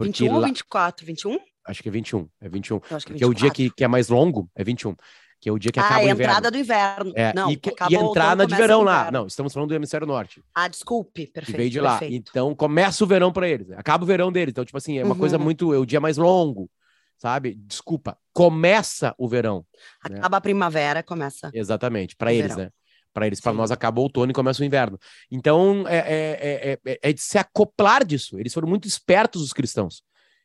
21 0.00 0.34
ou 0.34 0.42
24? 0.42 1.06
21? 1.06 1.38
Acho 1.64 1.82
que 1.82 1.88
é 1.88 1.92
21, 1.92 2.28
é 2.40 2.48
21. 2.48 2.76
Acho 2.90 3.06
que 3.06 3.12
é 3.12 3.14
24. 3.14 3.14
Porque 3.14 3.24
é 3.24 3.26
o 3.26 3.34
dia 3.34 3.50
que, 3.50 3.70
que 3.70 3.84
é 3.84 3.88
mais 3.88 4.08
longo, 4.08 4.50
é 4.54 4.64
21. 4.64 4.96
Que 5.42 5.48
é 5.48 5.52
o 5.52 5.58
dia 5.58 5.72
que 5.72 5.80
ah, 5.80 5.84
acaba 5.84 6.00
a 6.02 6.04
o 6.04 6.08
entrada 6.08 6.48
inverno. 6.48 6.50
do 6.52 6.58
inverno. 6.58 7.12
É, 7.16 7.34
não, 7.34 7.50
e, 7.50 7.56
que 7.56 7.68
e 7.68 7.72
acaba 7.72 7.98
outono, 7.98 8.36
na 8.36 8.44
de 8.44 8.54
verão 8.54 8.82
lá. 8.82 9.10
Não, 9.10 9.26
estamos 9.26 9.52
falando 9.52 9.70
do 9.70 9.74
hemisfério 9.74 10.06
norte. 10.06 10.40
Ah, 10.54 10.68
desculpe, 10.68 11.26
que 11.26 11.32
perfeito. 11.32 11.56
veio 11.56 11.68
de 11.68 11.80
lá. 11.80 11.98
perfeito. 11.98 12.30
Então 12.30 12.54
começa 12.54 13.02
o 13.02 13.06
verão 13.08 13.32
para 13.32 13.48
eles. 13.48 13.68
Acaba 13.72 14.04
o 14.04 14.06
verão 14.06 14.30
deles. 14.30 14.52
Então, 14.52 14.64
tipo 14.64 14.78
assim, 14.78 14.98
é 14.98 15.04
uma 15.04 15.14
Uhum. 15.14 15.18
coisa 15.18 15.38
muito. 15.38 15.74
É 15.74 15.78
o 15.78 15.84
dia 15.84 16.00
mais 16.00 16.16
longo, 16.16 16.70
sabe? 17.18 17.54
Desculpa. 17.56 18.16
Começa 18.32 19.12
o 19.18 19.28
verão. 19.28 19.66
né? 20.08 20.18
Acaba 20.18 20.36
a 20.36 20.40
primavera, 20.40 21.02
começa. 21.02 21.50
Exatamente. 21.52 22.14
Para 22.14 22.32
eles, 22.32 22.52
verão. 22.54 22.64
né? 22.66 22.70
Para 23.12 23.26
eles, 23.26 23.40
para 23.40 23.52
nós 23.52 23.72
acaba 23.72 23.98
o 24.00 24.04
outono 24.04 24.30
e 24.30 24.34
começa 24.34 24.62
o 24.62 24.64
inverno. 24.64 24.96
Então, 25.28 25.84
é, 25.88 25.96
é, 25.98 26.70
é, 26.72 26.78
é, 26.92 26.98
é 27.02 27.12
de 27.12 27.20
se 27.20 27.36
acoplar 27.36 28.04
disso. 28.04 28.38
Eles 28.38 28.54
foram 28.54 28.68
muito 28.68 28.86
espertos, 28.86 29.42
os 29.42 29.52
cristãos, 29.52 30.02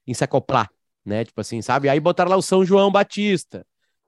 em 0.08 0.14
se 0.14 0.24
acoplar, 0.24 0.70
né? 1.06 1.24
Tipo 1.24 1.40
assim, 1.40 1.62
sabe? 1.62 1.88
Aí 1.88 2.00
botaram 2.00 2.32
lá 2.32 2.36
o 2.36 2.42
São 2.42 2.66
João 2.66 2.92
Batista, 2.92 3.64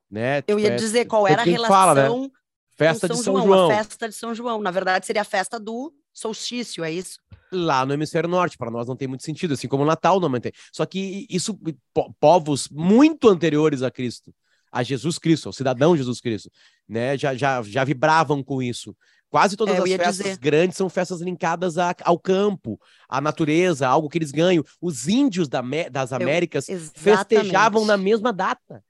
né? 0.10 0.43
Eu 0.48 0.60
ia 0.60 0.69
é- 0.69 0.76
dizer 0.76 1.06
qual 1.06 1.24
tanto 1.24 1.34
era 1.34 1.41
a 1.41 1.45
relação 1.45 1.76
fala, 1.76 1.93
né? 1.95 2.08
com 2.10 2.32
Festa 2.76 3.08
São 3.08 3.17
de 3.17 3.24
São 3.24 3.34
João, 3.34 3.45
João. 3.48 3.72
a 3.72 3.76
festa 3.76 4.10
de 4.10 4.15
São 4.15 4.34
João. 4.36 4.62
Na 4.62 4.72
verdade, 4.72 5.06
seria 5.06 5.22
a 5.22 5.26
festa 5.26 5.60
do 5.60 5.93
solstício, 6.13 6.84
é 6.84 6.91
isso? 6.91 7.19
lá 7.52 7.84
no 7.86 7.93
hemisfério 7.93 8.30
norte. 8.30 8.58
Para 8.58 8.69
nós 8.72 8.88
não 8.88 8.95
tem 8.95 9.08
muito 9.08 9.24
sentido, 9.24 9.56
assim 9.56 9.67
como 9.67 9.82
o 9.84 9.86
Natal 9.86 10.19
não 10.19 10.39
tem. 10.39 10.52
Só 10.72 10.86
que 10.86 11.26
isso, 11.30 11.60
po- 11.93 12.13
povos 12.19 12.69
muito 12.69 13.28
anteriores 13.28 13.82
a 13.82 13.89
Cristo, 13.89 14.32
a 14.72 14.84
Jesus 14.84 15.17
Cristo, 15.17 15.48
ao 15.50 15.54
cidadão 15.54 15.98
Jesus 15.98 16.22
Cristo, 16.22 16.50
né, 16.88 17.17
já, 17.17 17.34
já, 17.36 17.62
já 17.63 17.84
vibravam 17.84 18.43
com 18.43 18.62
isso. 18.62 18.95
Quase 19.32 19.58
todas 19.58 19.76
É, 19.76 19.80
eu 19.80 19.84
as 19.84 19.89
festas 19.89 20.17
dizer. 20.17 20.38
grandes 20.38 20.78
são 20.78 20.88
festas 20.89 21.22
linkadas 21.22 21.78
a- 21.80 21.95
ao 22.04 22.19
campo, 22.19 22.80
à 23.10 23.19
natureza, 23.19 23.88
algo 23.88 24.08
que 24.10 24.17
eles 24.19 24.32
ganham. 24.32 24.63
Os 24.80 25.08
índios 25.08 25.48
da, 25.50 25.62
das 25.91 26.13
Américas 26.13 26.67
festejavam 26.93 27.84
na 27.86 27.98
mesma 27.98 28.32
data. 28.32 28.84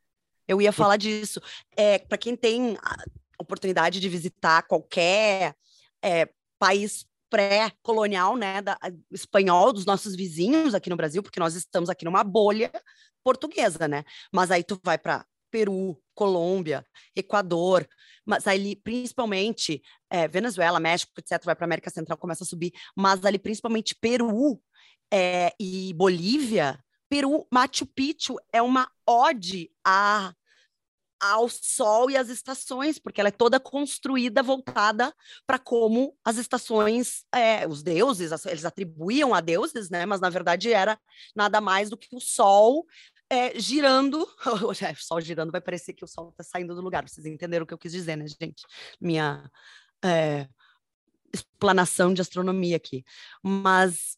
Eu 0.50 0.60
ia 0.60 0.72
falar 0.72 0.98
disso. 0.98 1.40
É, 1.78 2.00
para 2.00 2.18
quem 2.18 2.36
tem 2.36 2.76
oportunidade 3.38 4.00
de 4.00 4.10
visitar 4.10 4.64
qualquer 4.64 5.56
é, 6.04 6.28
país 6.58 7.06
pré-colonial, 7.30 8.36
né, 8.36 8.60
da, 8.60 8.76
espanhol, 9.12 9.72
dos 9.72 9.86
nossos 9.86 10.16
vizinhos 10.16 10.74
aqui 10.74 10.90
no 10.90 10.96
Brasil, 10.96 11.22
porque 11.22 11.40
nós 11.40 11.54
estamos 11.54 11.88
aqui 11.88 12.04
numa 12.04 12.24
bolha 12.24 12.72
portuguesa, 13.24 13.88
né? 13.88 14.04
Mas 14.34 14.50
aí 14.50 14.64
tu 14.64 14.80
vai 14.84 14.98
para 14.98 15.24
Peru, 15.52 16.02
Colômbia, 16.16 16.84
Equador, 17.16 17.88
mas 18.26 18.48
ali 18.48 18.76
principalmente 18.76 19.84
é, 20.10 20.28
Venezuela, 20.28 20.80
México, 20.80 21.14
etc., 21.20 21.46
vai 21.46 21.56
para 21.56 21.66
América 21.66 21.92
Central, 21.92 22.18
começa 22.18 22.44
a 22.44 22.48
subir, 22.48 22.74
mas 22.96 23.24
ali 23.24 23.38
principalmente 23.38 23.94
Peru 23.94 24.60
é, 25.14 25.54
e 25.60 25.94
Bolívia, 25.94 26.84
Peru, 27.10 27.48
Machu 27.52 27.86
Picchu 27.86 28.38
é 28.54 28.62
uma 28.62 28.90
ode 29.06 29.72
a 29.84 30.34
ao 31.22 31.50
sol 31.50 32.10
e 32.10 32.16
às 32.16 32.30
estações, 32.30 32.98
porque 32.98 33.20
ela 33.20 33.28
é 33.28 33.32
toda 33.32 33.60
construída 33.60 34.42
voltada 34.42 35.14
para 35.46 35.60
como 35.60 36.16
as 36.24 36.38
estações, 36.38 37.26
é, 37.34 37.68
os 37.68 37.84
deuses, 37.84 38.32
eles 38.46 38.64
atribuíam 38.64 39.34
a 39.34 39.42
deuses, 39.42 39.90
né? 39.90 40.06
Mas 40.06 40.22
na 40.22 40.30
verdade 40.30 40.72
era 40.72 40.98
nada 41.36 41.60
mais 41.60 41.90
do 41.90 41.98
que 41.98 42.16
o 42.16 42.22
sol 42.22 42.86
é, 43.30 43.60
girando. 43.60 44.26
É, 44.82 44.92
o 44.94 44.96
sol 44.96 45.20
girando 45.20 45.52
vai 45.52 45.62
parecer 45.62 45.94
que 45.94 46.06
o 46.06 46.08
sol 46.08 46.30
está 46.30 46.44
saindo 46.44 46.74
do 46.74 46.82
lugar. 46.82 47.08
Vocês 47.08 47.26
entenderam 47.26 47.64
o 47.66 47.68
que 47.68 47.74
eu 47.74 47.78
quis 47.78 47.92
dizer, 47.92 48.16
né, 48.16 48.26
gente? 48.28 48.66
Minha 49.00 49.50
é, 50.04 50.48
explanação 51.34 52.14
de 52.14 52.22
astronomia 52.22 52.78
aqui. 52.78 53.04
Mas 53.44 54.18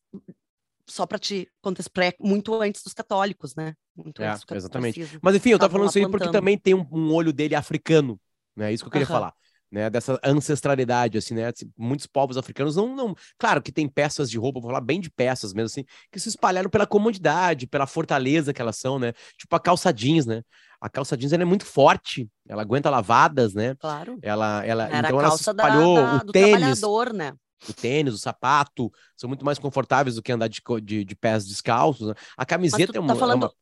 só 0.91 1.05
para 1.05 1.19
te 1.19 1.49
contextualizar, 1.61 2.15
muito 2.19 2.53
antes 2.61 2.83
dos 2.83 2.93
católicos, 2.93 3.55
né? 3.55 3.75
Muito 3.95 4.21
É, 4.21 4.27
antes 4.27 4.43
do 4.45 4.55
exatamente. 4.55 4.99
Mas 5.21 5.35
enfim, 5.35 5.49
eu 5.49 5.59
tava 5.59 5.71
falando 5.71 5.87
isso 5.89 5.97
aí 5.97 6.05
porque 6.05 6.29
também 6.29 6.57
tem 6.57 6.73
um, 6.75 6.85
um 6.91 7.13
olho 7.13 7.33
dele 7.33 7.55
africano, 7.55 8.19
né? 8.55 8.71
Isso 8.71 8.83
que 8.83 8.87
eu 8.87 8.91
queria 8.91 9.05
Aham. 9.05 9.07
falar, 9.07 9.33
né? 9.71 9.89
Dessa 9.89 10.19
ancestralidade, 10.23 11.17
assim, 11.17 11.33
né? 11.33 11.47
Assim, 11.47 11.71
Muitos 11.77 12.05
povos 12.05 12.37
africanos 12.37 12.75
não, 12.75 12.95
não... 12.95 13.15
Claro 13.39 13.61
que 13.61 13.71
tem 13.71 13.87
peças 13.87 14.29
de 14.29 14.37
roupa, 14.37 14.59
vou 14.59 14.69
falar 14.69 14.81
bem 14.81 14.99
de 14.99 15.09
peças 15.09 15.53
mesmo, 15.53 15.65
assim, 15.67 15.85
que 16.11 16.19
se 16.19 16.29
espalharam 16.29 16.69
pela 16.69 16.85
comodidade, 16.85 17.65
pela 17.67 17.87
fortaleza 17.87 18.53
que 18.53 18.61
elas 18.61 18.77
são, 18.77 18.99
né? 18.99 19.13
Tipo 19.37 19.55
a 19.55 19.59
calça 19.59 19.91
jeans, 19.91 20.25
né? 20.25 20.43
A 20.79 20.89
calça 20.89 21.17
jeans, 21.17 21.33
ela 21.33 21.43
é 21.43 21.45
muito 21.45 21.65
forte, 21.65 22.29
ela 22.47 22.61
aguenta 22.61 22.89
lavadas, 22.89 23.53
né? 23.55 23.75
Claro. 23.79 24.21
Ela, 24.21 24.63
ela, 24.65 24.93
Era 24.97 25.09
então 25.09 25.17
a 25.17 25.19
ela 25.19 25.31
se 25.31 25.41
calça 25.41 25.53
da- 25.53 25.87
espalhou, 25.87 25.87
da- 25.87 26.17
o 26.17 26.21
do 26.23 26.33
tênis, 26.33 26.91
trabalhador, 26.91 27.13
né? 27.13 27.33
O 27.69 27.73
tênis, 27.73 28.13
o 28.13 28.17
sapato, 28.17 28.91
são 29.15 29.27
muito 29.27 29.45
mais 29.45 29.59
confortáveis 29.59 30.15
do 30.15 30.21
que 30.21 30.31
andar 30.31 30.47
de, 30.47 30.61
de, 30.83 31.05
de 31.05 31.15
pés 31.15 31.45
descalços, 31.45 32.07
né? 32.07 32.13
A 32.37 32.45
camiseta 32.45 32.97
é 32.97 32.99
uma, 32.99 33.07
tá 33.09 33.15
é 33.15 33.19
falando, 33.19 33.43
uma- 33.43 33.53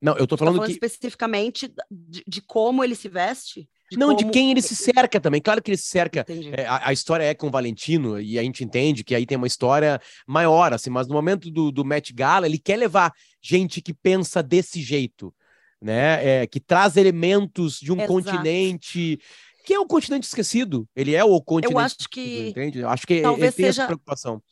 Não, 0.00 0.16
eu 0.16 0.26
tô 0.26 0.36
tá 0.36 0.44
falando 0.44 0.56
falando 0.56 0.66
que 0.68 0.72
especificamente 0.72 1.72
de, 1.90 2.24
de 2.26 2.40
como 2.42 2.82
ele 2.82 2.94
se 2.94 3.08
veste? 3.08 3.68
Não, 3.94 4.14
de 4.14 4.24
como- 4.24 4.32
quem 4.32 4.50
ele 4.50 4.62
se 4.62 4.74
cerca 4.74 5.20
também. 5.20 5.40
Claro 5.40 5.62
que 5.62 5.70
ele 5.70 5.76
se 5.76 5.86
cerca. 5.86 6.24
É, 6.56 6.64
a, 6.66 6.88
a 6.88 6.92
história 6.92 7.24
é 7.24 7.34
com 7.34 7.48
o 7.48 7.50
Valentino, 7.50 8.18
e 8.20 8.38
a 8.38 8.42
gente 8.42 8.64
entende 8.64 9.04
que 9.04 9.14
aí 9.14 9.26
tem 9.26 9.36
uma 9.36 9.46
história 9.46 10.00
maior, 10.26 10.72
assim, 10.72 10.88
mas 10.90 11.06
no 11.06 11.14
momento 11.14 11.50
do, 11.50 11.70
do 11.70 11.84
Met 11.84 12.12
Gala, 12.12 12.46
ele 12.46 12.58
quer 12.58 12.76
levar 12.76 13.12
gente 13.42 13.82
que 13.82 13.92
pensa 13.92 14.42
desse 14.42 14.80
jeito, 14.80 15.34
né? 15.80 16.42
é, 16.42 16.46
que 16.46 16.58
traz 16.58 16.96
elementos 16.96 17.78
de 17.78 17.92
um 17.92 17.96
Exato. 17.96 18.12
continente 18.12 19.18
que 19.64 19.72
é 19.74 19.78
o 19.78 19.86
continente 19.86 20.26
esquecido. 20.26 20.88
Ele 20.94 21.14
é 21.14 21.22
o 21.24 21.40
continente. 21.40 21.72
Eu 21.74 21.78
acho 21.78 22.08
que 22.10 22.48
entende? 22.48 22.78
Eu 22.80 22.88
acho 22.88 23.06
que 23.06 23.22
talvez 23.22 23.54
tem 23.54 23.66
seja- 23.66 23.82
essa 23.82 23.86
preocupação. 23.86 24.42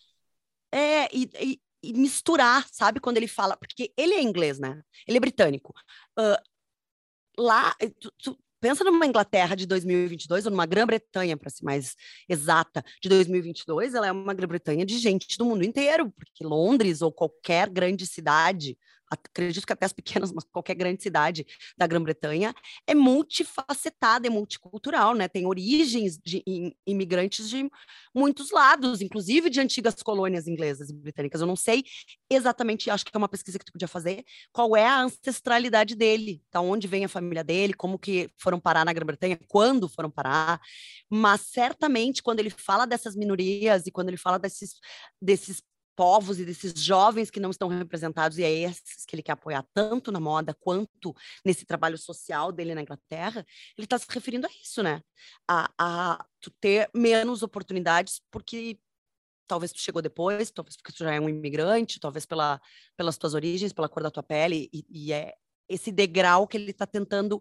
é 0.73 1.09
e, 1.15 1.29
e- 1.41 1.61
e 1.83 1.93
misturar, 1.95 2.67
sabe? 2.71 3.01
Quando 3.01 3.17
ele 3.17 3.27
fala, 3.27 3.57
porque 3.57 3.91
ele 3.97 4.15
é 4.15 4.23
inglês, 4.23 4.59
né? 4.59 4.83
Ele 5.09 5.17
é 5.17 5.21
britânico. 5.21 5.73
Ah, 6.17 6.41
lá, 7.39 7.75
eh, 7.81 7.89
tu, 7.99 8.13
tu 8.23 8.39
pensa 8.61 8.85
numa 8.85 9.07
Inglaterra 9.07 9.55
de 9.57 9.65
2022 9.67 10.45
ou 10.45 10.51
numa 10.51 10.67
Grã-Bretanha, 10.67 11.37
para 11.37 11.49
ser 11.49 11.65
mais 11.65 11.97
exata, 12.29 12.85
de 13.03 13.09
2022, 13.09 13.95
ela 13.95 14.07
é 14.07 14.13
uma 14.13 14.35
Grã-Bretanha 14.35 14.85
de 14.85 14.99
gente 14.99 15.39
do 15.39 15.45
mundo 15.47 15.65
inteiro, 15.65 16.11
porque 16.13 16.45
Londres 16.45 17.01
ou 17.01 17.11
qualquer 17.11 17.71
grande 17.71 18.07
cidade 18.07 18.77
acredito 19.11 19.67
que 19.67 19.73
até 19.73 19.87
as 19.87 19.93
pequenas, 19.93 20.33
mas 20.33 20.45
qualquer 20.45 20.75
grande 20.75 21.03
cidade 21.03 21.47
da 21.77 21.87
Grã-Bretanha, 21.87 22.55
é 22.87 22.95
multifacetada, 22.95 24.27
é 24.27 24.31
multicultural, 24.31 25.15
né? 25.15 25.29
Tem 25.29 25.47
origens 25.47 26.19
de 26.25 26.43
im- 26.47 26.75
imigrantes 26.87 27.49
de 27.49 27.69
muitos 28.15 28.51
lados, 28.51 29.01
inclusive 29.01 29.51
de 29.51 29.61
antigas 29.61 30.03
colônias 30.03 30.47
inglesas 30.47 30.91
e 30.91 30.95
britânicas. 30.95 31.41
Eu 31.41 31.47
não 31.47 31.57
sei 31.57 31.85
exatamente, 32.31 32.91
acho 32.91 33.05
que 33.05 33.11
é 33.15 33.19
uma 33.19 33.29
pesquisa 33.29 33.59
que 33.59 33.65
tu 33.65 33.73
podia 33.73 33.89
fazer, 33.89 34.25
qual 34.53 34.77
é 34.77 34.87
a 34.87 35.01
ancestralidade 35.03 35.95
dele, 35.95 36.43
da 36.53 36.61
onde 36.61 36.87
vem 36.87 37.05
a 37.05 37.09
família 37.09 37.43
dele, 37.45 37.75
como 37.75 37.99
que 37.99 38.31
foram 38.39 38.61
parar 38.61 38.85
na 38.85 38.93
Grã-Bretanha, 38.93 39.39
quando 39.49 39.89
foram 39.89 40.11
parar, 40.11 40.61
mas 41.09 41.43
certamente 41.43 42.23
quando 42.23 42.41
ele 42.41 42.51
fala 42.51 42.87
dessas 42.87 43.17
minorias 43.17 43.87
e 43.87 43.91
quando 43.91 44.09
ele 44.09 44.17
fala 44.17 44.39
desses, 44.39 44.75
desses 45.21 45.63
povos 45.97 46.39
e 46.39 46.45
desses 46.45 46.73
jovens 46.83 47.31
que 47.31 47.41
não 47.41 47.51
estão 47.51 47.69
representados, 47.69 48.39
e 48.39 48.43
é 48.43 48.51
esses 48.51 49.05
que 49.07 49.15
ele 49.15 49.23
quer 49.23 49.33
apoiar 49.33 49.65
tanto 49.75 50.11
na 50.11 50.21
moda 50.21 50.55
quanto 50.61 51.15
nesse 51.45 51.65
trabalho 51.65 51.99
social 51.99 52.51
dele 52.53 52.75
na 52.75 52.83
Inglaterra, 52.83 53.45
ele 53.77 53.85
está 53.85 53.99
se 53.99 54.07
referindo 54.09 54.47
a 54.47 54.51
isso, 54.63 54.83
né? 54.83 55.03
A, 55.49 55.71
a 55.79 56.25
tu 56.41 56.51
ter 56.61 56.89
menos 56.95 57.43
oportunidades 57.43 58.21
porque 58.31 58.79
talvez 59.47 59.73
tu 59.73 59.81
chegou 59.81 60.01
depois, 60.01 60.51
talvez 60.51 60.77
porque 60.77 60.93
tu 60.93 61.05
já 61.05 61.13
é 61.13 61.21
um 61.21 61.29
imigrante, 61.29 61.99
talvez 61.99 62.25
pela, 62.25 62.61
pelas 62.97 63.19
tuas 63.19 63.35
origens, 63.35 63.73
pela 63.73 63.89
cor 63.89 64.03
da 64.03 64.11
tua 64.11 64.23
pele, 64.23 64.71
e, 64.73 64.85
e 64.89 65.13
é 65.13 65.35
esse 65.69 65.93
degrau 65.93 66.47
que 66.49 66.57
ele 66.57 66.71
está 66.73 66.87
tentando 66.87 67.41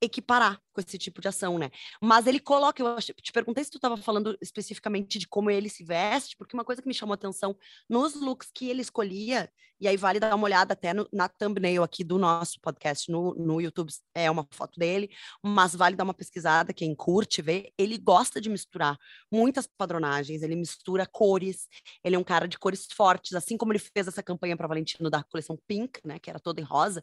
equiparar 0.00 0.60
com 0.72 0.80
esse 0.80 0.96
tipo 0.96 1.20
de 1.20 1.28
ação, 1.28 1.58
né? 1.58 1.70
Mas 2.00 2.26
ele 2.26 2.40
coloca, 2.40 2.82
eu 2.82 2.96
te 3.00 3.32
perguntei 3.32 3.62
se 3.64 3.70
tu 3.70 3.78
estava 3.78 3.96
falando 3.96 4.36
especificamente 4.40 5.18
de 5.18 5.28
como 5.28 5.50
ele 5.50 5.68
se 5.68 5.84
veste, 5.84 6.36
porque 6.36 6.56
uma 6.56 6.64
coisa 6.64 6.80
que 6.80 6.88
me 6.88 6.94
chamou 6.94 7.14
atenção 7.14 7.56
nos 7.88 8.14
looks 8.14 8.50
que 8.52 8.68
ele 8.68 8.80
escolhia, 8.80 9.50
e 9.80 9.88
aí 9.88 9.96
vale 9.96 10.20
dar 10.20 10.34
uma 10.34 10.44
olhada 10.44 10.74
até 10.74 10.92
no, 10.92 11.08
na 11.12 11.28
thumbnail 11.28 11.82
aqui 11.82 12.04
do 12.04 12.18
nosso 12.18 12.60
podcast 12.60 13.10
no, 13.10 13.34
no 13.34 13.60
YouTube, 13.60 13.90
é 14.14 14.30
uma 14.30 14.46
foto 14.50 14.78
dele, 14.78 15.10
mas 15.42 15.74
vale 15.74 15.96
dar 15.96 16.04
uma 16.04 16.14
pesquisada, 16.14 16.72
quem 16.72 16.94
curte, 16.94 17.40
vê, 17.40 17.72
ele 17.78 17.96
gosta 17.96 18.40
de 18.40 18.50
misturar 18.50 18.98
muitas 19.32 19.66
padronagens, 19.66 20.42
ele 20.42 20.54
mistura 20.54 21.06
cores, 21.06 21.66
ele 22.04 22.16
é 22.16 22.18
um 22.18 22.24
cara 22.24 22.46
de 22.46 22.58
cores 22.58 22.86
fortes, 22.92 23.34
assim 23.34 23.56
como 23.56 23.72
ele 23.72 23.78
fez 23.78 24.06
essa 24.06 24.22
campanha 24.22 24.56
para 24.56 24.68
Valentino 24.68 25.08
da 25.08 25.22
coleção 25.22 25.58
Pink, 25.66 26.00
né, 26.04 26.18
que 26.18 26.28
era 26.28 26.38
toda 26.38 26.60
em 26.60 26.64
rosa, 26.64 27.02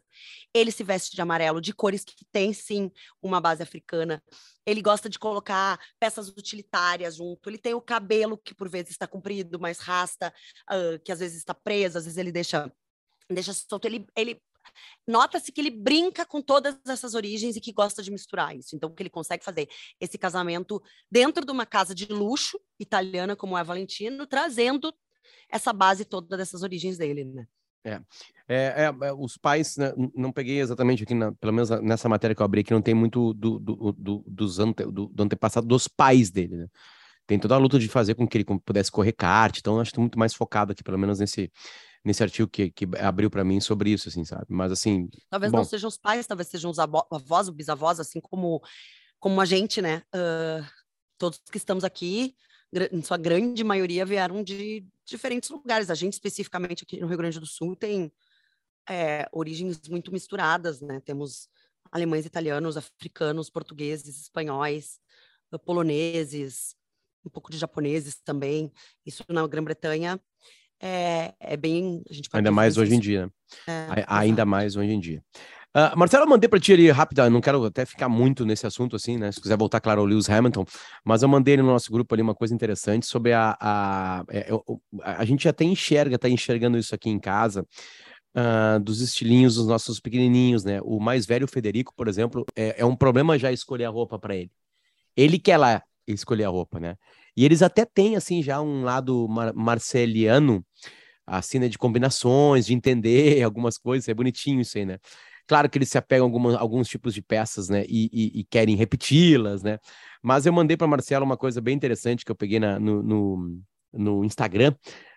ele 0.54 0.70
se 0.70 0.84
veste 0.84 1.16
de 1.16 1.22
amarelo, 1.22 1.60
de 1.60 1.72
cores 1.72 2.04
que 2.04 2.24
tem 2.30 2.52
sim 2.52 2.90
uma 3.22 3.40
base 3.40 3.62
africana. 3.62 4.22
Ele 4.68 4.82
gosta 4.82 5.08
de 5.08 5.18
colocar 5.18 5.80
peças 5.98 6.28
utilitárias 6.28 7.16
junto. 7.16 7.48
Ele 7.48 7.58
tem 7.58 7.72
o 7.72 7.80
cabelo 7.80 8.36
que 8.36 8.54
por 8.54 8.68
vezes 8.68 8.90
está 8.90 9.06
comprido, 9.06 9.58
mas 9.58 9.78
rasta, 9.78 10.32
uh, 10.70 10.98
que 11.02 11.10
às 11.10 11.20
vezes 11.20 11.38
está 11.38 11.54
preso, 11.54 11.96
às 11.96 12.04
vezes 12.04 12.18
ele 12.18 12.30
deixa 12.30 12.70
deixa 13.30 13.52
solto. 13.52 13.86
Ele, 13.86 14.06
ele 14.16 14.42
nota-se 15.06 15.50
que 15.50 15.60
ele 15.60 15.70
brinca 15.70 16.26
com 16.26 16.42
todas 16.42 16.78
essas 16.86 17.14
origens 17.14 17.56
e 17.56 17.60
que 17.60 17.72
gosta 17.72 18.02
de 18.02 18.10
misturar 18.10 18.54
isso. 18.56 18.76
Então, 18.76 18.94
que 18.94 19.02
ele 19.02 19.10
consegue 19.10 19.44
fazer 19.44 19.68
esse 20.00 20.18
casamento 20.18 20.82
dentro 21.10 21.44
de 21.44 21.52
uma 21.52 21.66
casa 21.66 21.94
de 21.94 22.06
luxo 22.06 22.60
italiana 22.78 23.36
como 23.36 23.56
é 23.56 23.64
Valentino, 23.64 24.26
trazendo 24.26 24.94
essa 25.50 25.72
base 25.72 26.04
toda 26.04 26.36
dessas 26.36 26.62
origens 26.62 26.98
dele, 26.98 27.24
né? 27.24 27.46
É. 27.84 28.00
É, 28.50 28.84
é, 28.84 29.12
os 29.12 29.36
pais, 29.36 29.76
né, 29.76 29.92
não 30.14 30.32
peguei 30.32 30.58
exatamente 30.58 31.02
aqui, 31.02 31.14
na, 31.14 31.32
pelo 31.32 31.52
menos 31.52 31.68
nessa 31.82 32.08
matéria 32.08 32.34
que 32.34 32.40
eu 32.40 32.46
abri, 32.46 32.64
que 32.64 32.72
não 32.72 32.80
tem 32.80 32.94
muito 32.94 33.34
do, 33.34 33.58
do, 33.58 33.92
do, 33.92 34.24
dos 34.26 34.58
ante, 34.58 34.84
do, 34.84 35.06
do 35.06 35.22
antepassado 35.22 35.66
dos 35.66 35.86
pais 35.86 36.30
dele, 36.30 36.56
né? 36.56 36.66
Tem 37.26 37.38
toda 37.38 37.54
a 37.54 37.58
luta 37.58 37.78
de 37.78 37.88
fazer 37.88 38.14
com 38.14 38.26
que 38.26 38.38
ele 38.38 38.46
pudesse 38.64 38.90
correr 38.90 39.12
kart, 39.12 39.58
então 39.58 39.78
acho 39.78 39.92
que 39.92 40.00
muito 40.00 40.18
mais 40.18 40.32
focado 40.32 40.72
aqui, 40.72 40.82
pelo 40.82 40.98
menos 40.98 41.18
nesse, 41.18 41.52
nesse 42.02 42.22
artigo 42.22 42.48
que, 42.48 42.70
que 42.70 42.88
abriu 42.98 43.30
para 43.30 43.44
mim 43.44 43.60
sobre 43.60 43.90
isso, 43.90 44.08
assim, 44.08 44.24
sabe? 44.24 44.46
Mas 44.48 44.72
assim. 44.72 45.10
Talvez 45.28 45.52
bom. 45.52 45.58
não 45.58 45.64
sejam 45.64 45.88
os 45.88 45.98
pais, 45.98 46.26
talvez 46.26 46.48
sejam 46.48 46.70
os 46.70 46.78
avós, 46.78 47.48
os 47.48 47.54
bisavós, 47.54 48.00
assim 48.00 48.18
como, 48.18 48.62
como 49.20 49.42
a 49.42 49.44
gente, 49.44 49.82
né? 49.82 50.02
Uh, 50.14 50.64
todos 51.18 51.38
que 51.50 51.58
estamos 51.58 51.84
aqui, 51.84 52.34
em 52.92 53.02
sua 53.02 53.16
grande 53.16 53.64
maioria, 53.64 54.04
vieram 54.04 54.42
de 54.42 54.84
diferentes 55.04 55.50
lugares. 55.50 55.90
A 55.90 55.94
gente, 55.94 56.14
especificamente 56.14 56.84
aqui 56.84 57.00
no 57.00 57.06
Rio 57.06 57.16
Grande 57.16 57.40
do 57.40 57.46
Sul, 57.46 57.74
tem 57.74 58.12
é, 58.88 59.28
origens 59.32 59.80
muito 59.88 60.12
misturadas, 60.12 60.80
né? 60.80 61.00
Temos 61.00 61.48
alemães, 61.90 62.26
italianos, 62.26 62.76
africanos, 62.76 63.48
portugueses, 63.48 64.20
espanhóis, 64.20 65.00
poloneses, 65.64 66.76
um 67.24 67.30
pouco 67.30 67.50
de 67.50 67.58
japoneses 67.58 68.20
também. 68.22 68.70
Isso 69.04 69.24
na 69.28 69.46
Grã-Bretanha 69.46 70.20
é, 70.80 71.34
é, 71.40 71.56
bem. 71.56 72.02
Ainda 72.32 72.50
mais 72.50 72.76
hoje 72.76 72.94
em 72.94 73.00
dia. 73.00 73.32
É, 73.66 74.04
ainda 74.06 74.44
mais 74.44 74.76
hoje 74.76 74.90
em 74.90 75.00
dia. 75.00 75.22
Uh, 75.76 75.96
Marcelo, 75.96 76.24
eu 76.24 76.28
mandei 76.28 76.48
para 76.48 76.58
ti 76.58 76.72
ali 76.72 76.90
rápido, 76.90 77.20
eu 77.20 77.30
não 77.30 77.40
quero 77.40 77.62
até 77.64 77.84
ficar 77.84 78.08
muito 78.08 78.44
nesse 78.46 78.66
assunto 78.66 78.96
assim, 78.96 79.18
né? 79.18 79.30
Se 79.30 79.40
quiser 79.40 79.56
voltar, 79.56 79.80
claro, 79.80 80.00
ao 80.00 80.06
Lewis 80.06 80.28
Hamilton, 80.28 80.64
mas 81.04 81.22
eu 81.22 81.28
mandei 81.28 81.56
no 81.56 81.62
nosso 81.62 81.92
grupo 81.92 82.14
ali 82.14 82.22
uma 82.22 82.34
coisa 82.34 82.54
interessante 82.54 83.06
sobre 83.06 83.32
a. 83.32 83.56
A, 83.60 84.24
é, 84.30 84.48
a, 85.02 85.20
a 85.20 85.24
gente 85.24 85.46
até 85.48 85.64
enxerga, 85.64 86.16
está 86.16 86.28
enxergando 86.28 86.78
isso 86.78 86.94
aqui 86.94 87.10
em 87.10 87.18
casa, 87.18 87.66
uh, 88.34 88.80
dos 88.80 89.00
estilinhos 89.00 89.56
dos 89.56 89.66
nossos 89.66 90.00
pequenininhos, 90.00 90.64
né? 90.64 90.80
O 90.82 90.98
mais 90.98 91.26
velho, 91.26 91.46
Federico, 91.46 91.92
por 91.94 92.08
exemplo, 92.08 92.44
é, 92.56 92.80
é 92.80 92.84
um 92.84 92.96
problema 92.96 93.38
já 93.38 93.52
escolher 93.52 93.84
a 93.84 93.90
roupa 93.90 94.18
para 94.18 94.34
ele. 94.36 94.50
Ele 95.16 95.38
quer 95.38 95.58
lá 95.58 95.82
escolher 96.06 96.44
a 96.44 96.48
roupa, 96.48 96.80
né? 96.80 96.96
E 97.36 97.44
eles 97.44 97.62
até 97.62 97.84
têm, 97.84 98.16
assim, 98.16 98.42
já 98.42 98.60
um 98.60 98.82
lado 98.82 99.28
mar 99.28 99.52
marceliano, 99.54 100.64
assim, 101.26 101.58
né, 101.58 101.68
de 101.68 101.78
combinações, 101.78 102.66
de 102.66 102.74
entender 102.74 103.42
algumas 103.44 103.78
coisas, 103.78 104.08
é 104.08 104.14
bonitinho 104.14 104.60
isso 104.60 104.78
aí, 104.78 104.86
né? 104.86 104.98
Claro 105.48 105.68
que 105.68 105.78
eles 105.78 105.88
se 105.88 105.96
apegam 105.96 106.26
a 106.26 106.28
algumas, 106.28 106.54
alguns 106.54 106.88
tipos 106.88 107.14
de 107.14 107.22
peças, 107.22 107.70
né, 107.70 107.84
e, 107.88 108.10
e, 108.12 108.40
e 108.40 108.44
querem 108.44 108.76
repeti-las, 108.76 109.62
né? 109.62 109.78
Mas 110.22 110.44
eu 110.44 110.52
mandei 110.52 110.76
para 110.76 110.86
Marcelo 110.86 111.24
uma 111.24 111.38
coisa 111.38 111.60
bem 111.60 111.74
interessante 111.74 112.24
que 112.24 112.30
eu 112.30 112.36
peguei 112.36 112.60
na, 112.60 112.78
no, 112.78 113.02
no, 113.02 113.60
no 113.92 114.24
Instagram, 114.24 114.74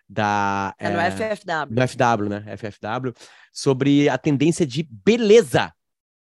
da. 0.07 0.73
É, 0.79 0.89
no 0.89 0.99
é, 0.99 1.11
FFW. 1.11 1.75
No 1.75 1.87
FW, 1.87 2.29
né? 2.29 2.57
FFW, 2.57 3.13
sobre 3.51 4.09
a 4.09 4.17
tendência 4.17 4.65
de 4.65 4.83
beleza, 4.83 5.73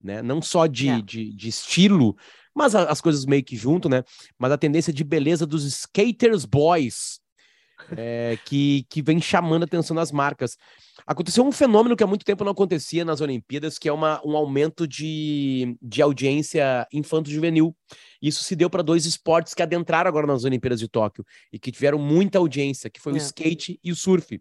né? 0.03 0.23
Não 0.23 0.41
só 0.41 0.67
de, 0.67 0.89
é. 0.89 1.03
de, 1.03 1.35
de, 1.35 1.49
estilo, 1.49 2.17
mas 2.55 2.75
as 2.75 3.01
coisas 3.01 3.25
meio 3.25 3.45
que 3.45 3.57
junto, 3.57 3.89
né? 3.89 4.03
Mas 4.39 4.53
a 4.53 4.59
tendência 4.59 4.93
de 4.93 5.05
beleza 5.05 5.47
dos 5.47 5.65
skaters 5.65 6.45
boys, 6.45 7.21
é, 7.97 8.39
que, 8.45 8.85
que 8.89 9.03
vem 9.03 9.21
chamando 9.21 9.63
a 9.63 9.65
atenção 9.67 9.95
das 9.95 10.13
marcas. 10.13 10.57
Aconteceu 11.07 11.47
um 11.47 11.53
fenômeno 11.53 11.97
que 11.97 12.05
há 12.05 12.07
muito 12.07 12.25
tempo 12.25 12.45
não 12.45 12.53
acontecia 12.53 13.05
nas 13.05 13.21
Olimpíadas, 13.21 13.79
que 13.79 13.89
é 13.89 13.93
uma, 13.93 14.21
um 14.27 14.37
aumento 14.37 14.87
de, 14.87 15.77
de 15.81 16.03
audiência 16.03 16.87
infanto-juvenil. 16.93 17.75
Isso 18.21 18.45
se 18.45 18.55
deu 18.55 18.69
para 18.69 18.83
dois 18.83 19.07
esportes 19.07 19.55
que 19.55 19.63
adentraram 19.63 20.09
agora 20.09 20.27
nas 20.27 20.45
Olimpíadas 20.45 20.81
de 20.81 20.89
Tóquio 20.89 21.25
e 21.53 21.59
que 21.59 21.73
tiveram 21.73 21.99
muita 21.99 22.39
audiência, 22.39 22.91
que 22.91 23.01
foi 23.01 23.13
é. 23.13 23.15
o 23.15 23.19
skate 23.19 23.81
e 23.83 23.91
o 23.91 23.97
surf. 23.97 24.41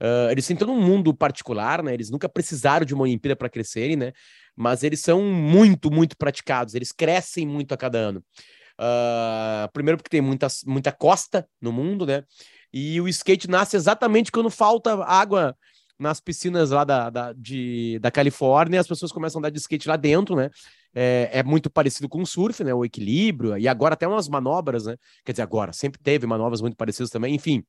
Uh, 0.00 0.30
eles 0.30 0.46
têm 0.46 0.56
todo 0.56 0.70
um 0.70 0.80
mundo 0.80 1.12
particular, 1.12 1.82
né? 1.82 1.92
Eles 1.92 2.08
nunca 2.08 2.28
precisaram 2.28 2.86
de 2.86 2.94
uma 2.94 3.02
Olimpíada 3.02 3.34
para 3.34 3.48
crescerem, 3.48 3.96
né? 3.96 4.12
Mas 4.56 4.84
eles 4.84 5.00
são 5.00 5.22
muito, 5.22 5.90
muito 5.90 6.16
praticados. 6.16 6.74
Eles 6.74 6.92
crescem 6.92 7.46
muito 7.46 7.74
a 7.74 7.76
cada 7.76 7.98
ano. 7.98 8.24
Uh, 8.80 9.68
primeiro 9.72 9.98
porque 9.98 10.08
tem 10.08 10.20
muita, 10.20 10.46
muita 10.64 10.92
costa 10.92 11.48
no 11.60 11.72
mundo, 11.72 12.06
né? 12.06 12.22
E 12.72 13.00
o 13.00 13.08
skate 13.08 13.48
nasce 13.48 13.76
exatamente 13.76 14.30
quando 14.30 14.50
falta 14.50 15.02
água 15.04 15.56
nas 15.98 16.20
piscinas 16.20 16.70
lá 16.70 16.84
da, 16.84 17.10
da, 17.10 17.32
de, 17.32 17.98
da 17.98 18.10
Califórnia, 18.10 18.80
as 18.80 18.86
pessoas 18.86 19.10
começam 19.10 19.38
a 19.38 19.40
andar 19.40 19.50
de 19.50 19.58
skate 19.58 19.88
lá 19.88 19.96
dentro, 19.96 20.36
né? 20.36 20.48
É, 20.94 21.30
é, 21.32 21.42
muito 21.42 21.68
parecido 21.68 22.08
com 22.08 22.22
o 22.22 22.26
surf, 22.26 22.62
né? 22.62 22.72
O 22.72 22.84
equilíbrio, 22.84 23.58
e 23.58 23.66
agora 23.66 23.94
até 23.94 24.06
umas 24.06 24.28
manobras, 24.28 24.86
né? 24.86 24.96
Quer 25.24 25.32
dizer, 25.32 25.42
agora, 25.42 25.72
sempre 25.72 26.00
teve 26.00 26.26
manobras 26.26 26.60
muito 26.60 26.76
parecidas 26.76 27.10
também, 27.10 27.34
enfim, 27.34 27.64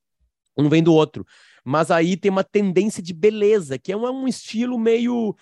um 0.55 0.69
vem 0.69 0.83
do 0.83 0.93
outro. 0.93 1.25
Mas 1.63 1.89
aí 1.89 2.15
tem 2.15 2.29
uma 2.29 2.43
tendência 2.43 3.01
de 3.01 3.13
beleza, 3.13 3.79
que 3.79 3.91
é 3.91 3.97
um, 3.97 4.05
é 4.05 4.11
um 4.11 4.27
estilo 4.27 4.77
meio. 4.77 5.35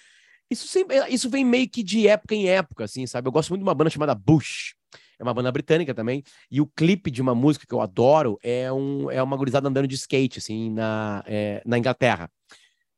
Isso, 0.50 0.68
sempre, 0.68 0.98
isso 1.10 1.30
vem 1.30 1.44
meio 1.44 1.70
que 1.70 1.84
de 1.84 2.08
época 2.08 2.34
em 2.34 2.48
época, 2.48 2.86
assim, 2.86 3.06
sabe? 3.06 3.28
Eu 3.28 3.32
gosto 3.34 3.50
muito 3.50 3.62
de 3.62 3.68
uma 3.68 3.76
banda 3.76 3.90
chamada 3.90 4.16
Bush 4.16 4.76
é 5.20 5.24
uma 5.24 5.34
banda 5.34 5.52
britânica 5.52 5.94
também. 5.94 6.24
E 6.50 6.62
o 6.62 6.68
clipe 6.68 7.10
de 7.10 7.22
uma 7.22 7.34
música 7.34 7.66
que 7.68 7.74
eu 7.74 7.82
adoro 7.82 8.38
é, 8.44 8.72
um, 8.72 9.10
é 9.10 9.22
uma 9.22 9.38
gurizada 9.38 9.68
andando 9.68 9.88
de 9.88 9.96
skate, 9.96 10.40
assim, 10.40 10.70
na, 10.72 11.24
é, 11.26 11.62
na 11.66 11.78
Inglaterra. 11.78 12.30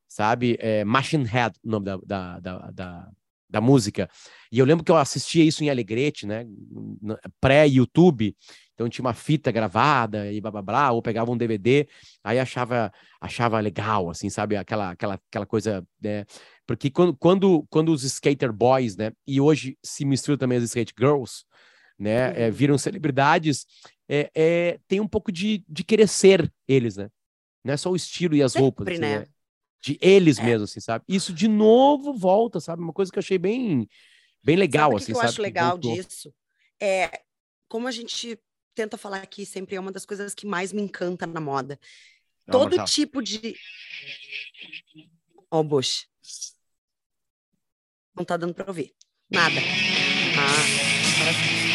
Sabe? 0.08 0.56
É 0.60 0.84
Machine 0.84 1.24
Head, 1.24 1.56
o 1.64 1.70
nome 1.70 1.86
da, 1.86 1.96
da, 2.04 2.40
da, 2.40 2.70
da, 2.70 3.08
da 3.48 3.60
música. 3.60 4.08
E 4.50 4.58
eu 4.58 4.66
lembro 4.66 4.84
que 4.84 4.90
eu 4.90 4.96
assistia 4.96 5.44
isso 5.44 5.62
em 5.62 5.70
Alegrete, 5.70 6.26
né? 6.26 6.46
Pré-YouTube. 7.40 8.36
Então 8.74 8.88
tinha 8.88 9.04
uma 9.04 9.12
fita 9.12 9.52
gravada 9.52 10.32
e 10.32 10.40
blá 10.40 10.50
blá 10.50 10.62
blá, 10.62 10.90
ou 10.90 11.02
pegava 11.02 11.30
um 11.30 11.36
DVD, 11.36 11.86
aí 12.24 12.38
achava 12.38 12.90
achava 13.20 13.60
legal, 13.60 14.08
assim, 14.08 14.30
sabe? 14.30 14.56
Aquela 14.56 14.90
aquela, 14.90 15.14
aquela 15.14 15.44
coisa, 15.44 15.86
né? 16.02 16.24
Porque 16.66 16.90
quando, 16.90 17.14
quando, 17.16 17.66
quando 17.68 17.92
os 17.92 18.04
skater 18.04 18.52
boys, 18.52 18.96
né? 18.96 19.12
E 19.26 19.40
hoje 19.40 19.76
se 19.84 20.04
mistura 20.04 20.38
também 20.38 20.56
as 20.56 20.64
skate 20.64 20.94
girls, 20.98 21.44
né? 22.00 22.42
É, 22.42 22.46
uhum. 22.46 22.52
viram 22.52 22.78
celebridades, 22.78 23.66
é, 24.08 24.30
é, 24.34 24.80
tem 24.88 24.98
um 24.98 25.06
pouco 25.06 25.30
de, 25.30 25.64
de 25.68 25.84
querer 25.84 26.08
ser 26.08 26.52
eles, 26.66 26.96
né? 26.96 27.08
Não 27.62 27.74
é 27.74 27.76
só 27.76 27.90
o 27.90 27.96
estilo 27.96 28.34
e 28.34 28.42
as 28.42 28.52
Sempre, 28.52 28.62
roupas, 28.62 28.88
assim, 28.88 29.00
né? 29.00 29.18
né? 29.20 29.26
De 29.82 29.98
eles 30.00 30.38
é. 30.38 30.42
mesmo, 30.42 30.64
assim, 30.64 30.80
sabe? 30.80 31.04
Isso 31.06 31.32
de 31.32 31.46
novo 31.46 32.12
volta, 32.12 32.58
sabe? 32.58 32.82
Uma 32.82 32.92
coisa 32.92 33.12
que 33.12 33.18
eu 33.18 33.22
achei 33.22 33.38
bem, 33.38 33.88
bem 34.42 34.56
legal, 34.56 34.90
sabe 34.90 34.96
assim, 34.96 35.06
que 35.06 35.12
eu 35.12 35.16
sabe? 35.16 35.28
acho 35.28 35.42
legal 35.42 35.78
disso 35.78 36.34
é 36.80 37.22
como 37.68 37.86
a 37.86 37.92
gente 37.92 38.40
tenta 38.74 38.96
falar 38.96 39.18
aqui 39.18 39.44
sempre 39.44 39.76
é 39.76 39.80
uma 39.80 39.92
das 39.92 40.06
coisas 40.06 40.34
que 40.34 40.46
mais 40.46 40.72
me 40.72 40.80
encanta 40.80 41.26
na 41.26 41.40
moda. 41.40 41.78
Não, 42.46 42.52
Todo 42.52 42.76
Marcelo. 42.76 42.88
tipo 42.88 43.22
de. 43.22 43.54
Ó, 45.50 45.60
oh, 45.60 45.64
Bush. 45.64 46.08
Não 48.16 48.24
tá 48.24 48.36
dando 48.36 48.54
para 48.54 48.66
ouvir. 48.66 48.94
Nada. 49.30 49.60
Ah, 50.36 51.20
agora 51.20 51.69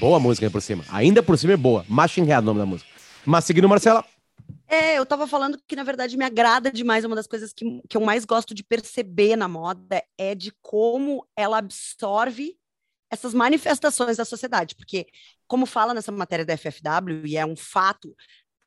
boa 0.00 0.16
a 0.16 0.20
música 0.20 0.46
aí 0.46 0.50
por 0.50 0.62
cima. 0.62 0.82
Ainda 0.88 1.22
por 1.22 1.36
cima 1.36 1.52
é 1.52 1.56
boa. 1.58 1.84
Machine 1.86 2.26
Head 2.26 2.38
é 2.38 2.40
o 2.40 2.46
nome 2.46 2.58
da 2.58 2.66
música. 2.66 2.90
Mas 3.24 3.44
seguindo, 3.44 3.68
Marcela. 3.68 4.02
É, 4.66 4.98
eu 4.98 5.04
tava 5.04 5.26
falando 5.26 5.60
que, 5.68 5.76
na 5.76 5.82
verdade, 5.82 6.16
me 6.16 6.24
agrada 6.24 6.72
demais. 6.72 7.04
Uma 7.04 7.14
das 7.14 7.26
coisas 7.26 7.52
que, 7.52 7.82
que 7.86 7.96
eu 7.96 8.00
mais 8.00 8.24
gosto 8.24 8.54
de 8.54 8.64
perceber 8.64 9.36
na 9.36 9.46
moda 9.46 10.02
é 10.16 10.34
de 10.34 10.52
como 10.62 11.26
ela 11.36 11.58
absorve 11.58 12.56
essas 13.10 13.34
manifestações 13.34 14.16
da 14.16 14.24
sociedade. 14.24 14.74
Porque, 14.74 15.06
como 15.46 15.66
fala 15.66 15.92
nessa 15.92 16.10
matéria 16.10 16.46
da 16.46 16.56
FFW, 16.56 17.26
e 17.26 17.36
é 17.36 17.44
um 17.44 17.56
fato, 17.56 18.16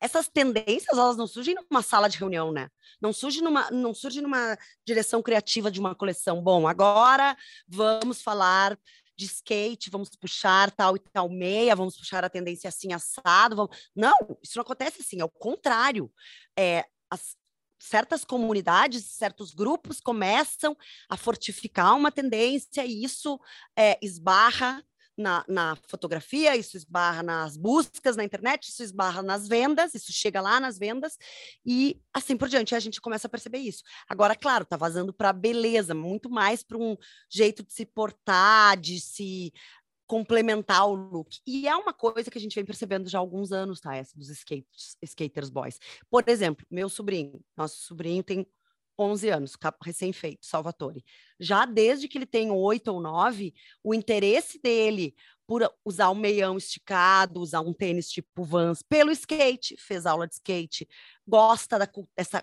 essas 0.00 0.28
tendências 0.28 0.96
elas 0.96 1.16
não 1.16 1.26
surgem 1.26 1.56
numa 1.68 1.82
sala 1.82 2.08
de 2.08 2.16
reunião, 2.16 2.52
né? 2.52 2.68
Não 3.00 3.12
surge 3.12 3.42
numa, 3.42 3.70
não 3.72 3.92
surge 3.92 4.20
numa 4.20 4.56
direção 4.86 5.20
criativa 5.20 5.68
de 5.68 5.80
uma 5.80 5.96
coleção. 5.96 6.40
Bom, 6.40 6.68
agora 6.68 7.36
vamos 7.66 8.22
falar 8.22 8.78
de 9.16 9.26
skate, 9.26 9.90
vamos 9.90 10.10
puxar 10.10 10.70
tal 10.70 10.96
e 10.96 10.98
tal 10.98 11.28
meia, 11.28 11.76
vamos 11.76 11.96
puxar 11.96 12.24
a 12.24 12.30
tendência 12.30 12.68
assim 12.68 12.92
assado. 12.92 13.56
Vamos... 13.56 13.76
Não, 13.94 14.16
isso 14.42 14.56
não 14.56 14.62
acontece 14.62 15.00
assim, 15.00 15.20
é 15.20 15.24
o 15.24 15.30
contrário. 15.30 16.12
É, 16.58 16.84
as, 17.10 17.36
certas 17.78 18.24
comunidades, 18.24 19.04
certos 19.10 19.52
grupos 19.52 20.00
começam 20.00 20.76
a 21.08 21.16
fortificar 21.16 21.94
uma 21.94 22.10
tendência 22.10 22.84
e 22.84 23.04
isso 23.04 23.38
é, 23.76 23.98
esbarra 24.02 24.82
na, 25.16 25.44
na, 25.48 25.76
fotografia, 25.88 26.56
isso 26.56 26.76
esbarra 26.76 27.22
nas 27.22 27.56
buscas 27.56 28.16
na 28.16 28.24
internet, 28.24 28.68
isso 28.68 28.82
esbarra 28.82 29.22
nas 29.22 29.46
vendas, 29.48 29.94
isso 29.94 30.12
chega 30.12 30.40
lá 30.40 30.60
nas 30.60 30.78
vendas 30.78 31.16
e 31.64 32.00
assim 32.12 32.36
por 32.36 32.48
diante. 32.48 32.74
A 32.74 32.80
gente 32.80 33.00
começa 33.00 33.26
a 33.26 33.30
perceber 33.30 33.58
isso. 33.58 33.82
Agora, 34.08 34.34
claro, 34.34 34.64
tá 34.64 34.76
vazando 34.76 35.12
para 35.12 35.32
beleza, 35.32 35.94
muito 35.94 36.28
mais 36.28 36.62
para 36.62 36.78
um 36.78 36.96
jeito 37.30 37.62
de 37.62 37.72
se 37.72 37.86
portar, 37.86 38.76
de 38.76 39.00
se 39.00 39.52
complementar 40.06 40.88
o 40.88 40.94
look. 40.94 41.38
E 41.46 41.66
é 41.66 41.74
uma 41.74 41.92
coisa 41.92 42.30
que 42.30 42.38
a 42.38 42.40
gente 42.40 42.54
vem 42.54 42.64
percebendo 42.64 43.08
já 43.08 43.18
há 43.18 43.20
alguns 43.20 43.52
anos, 43.52 43.80
tá? 43.80 43.96
Essa 43.96 44.16
dos 44.16 44.28
skates, 44.28 44.96
skaters 45.02 45.50
boys. 45.50 45.78
Por 46.10 46.24
exemplo, 46.28 46.66
meu 46.70 46.88
sobrinho, 46.88 47.42
nosso 47.56 47.78
sobrinho 47.82 48.22
tem 48.22 48.46
11 48.98 49.28
anos, 49.28 49.56
recém-feito, 49.82 50.46
Salvatore. 50.46 51.04
Já 51.38 51.64
desde 51.64 52.08
que 52.08 52.18
ele 52.18 52.26
tem 52.26 52.50
oito 52.50 52.88
ou 52.88 53.00
nove, 53.00 53.54
o 53.82 53.94
interesse 53.94 54.60
dele 54.60 55.14
por 55.46 55.68
usar 55.84 56.10
um 56.10 56.14
meião 56.14 56.56
esticado, 56.56 57.40
usar 57.40 57.60
um 57.60 57.72
tênis 57.72 58.08
tipo 58.08 58.44
Vans, 58.44 58.82
pelo 58.82 59.10
skate, 59.10 59.76
fez 59.78 60.06
aula 60.06 60.26
de 60.26 60.34
skate, 60.34 60.88
gosta 61.26 61.78
da, 61.78 61.88
dessa 62.16 62.42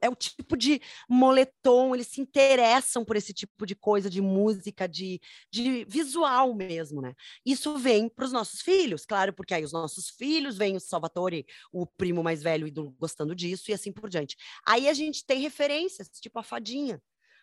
é 0.00 0.08
o 0.08 0.14
tipo 0.14 0.56
de 0.56 0.80
moletom, 1.08 1.94
eles 1.94 2.08
se 2.08 2.20
interessam 2.20 3.04
por 3.04 3.16
esse 3.16 3.32
tipo 3.32 3.64
de 3.64 3.74
coisa, 3.74 4.10
de 4.10 4.20
música, 4.20 4.88
de, 4.88 5.20
de 5.50 5.84
visual 5.84 6.54
mesmo, 6.54 7.00
né? 7.00 7.14
Isso 7.44 7.76
vem 7.78 8.08
para 8.08 8.24
os 8.24 8.32
nossos 8.32 8.60
filhos, 8.60 9.06
claro, 9.06 9.32
porque 9.32 9.54
aí 9.54 9.64
os 9.64 9.72
nossos 9.72 10.10
filhos 10.10 10.56
vêm 10.56 10.76
o 10.76 10.80
Salvatore, 10.80 11.46
o 11.72 11.86
primo 11.86 12.22
mais 12.22 12.42
velho, 12.42 12.70
gostando 12.98 13.34
disso 13.34 13.70
e 13.70 13.74
assim 13.74 13.92
por 13.92 14.08
diante. 14.08 14.36
Aí 14.66 14.88
a 14.88 14.94
gente 14.94 15.24
tem 15.24 15.40
referências, 15.40 16.08
tipo 16.08 16.38
a 16.38 16.42
fadinha, 16.42 17.00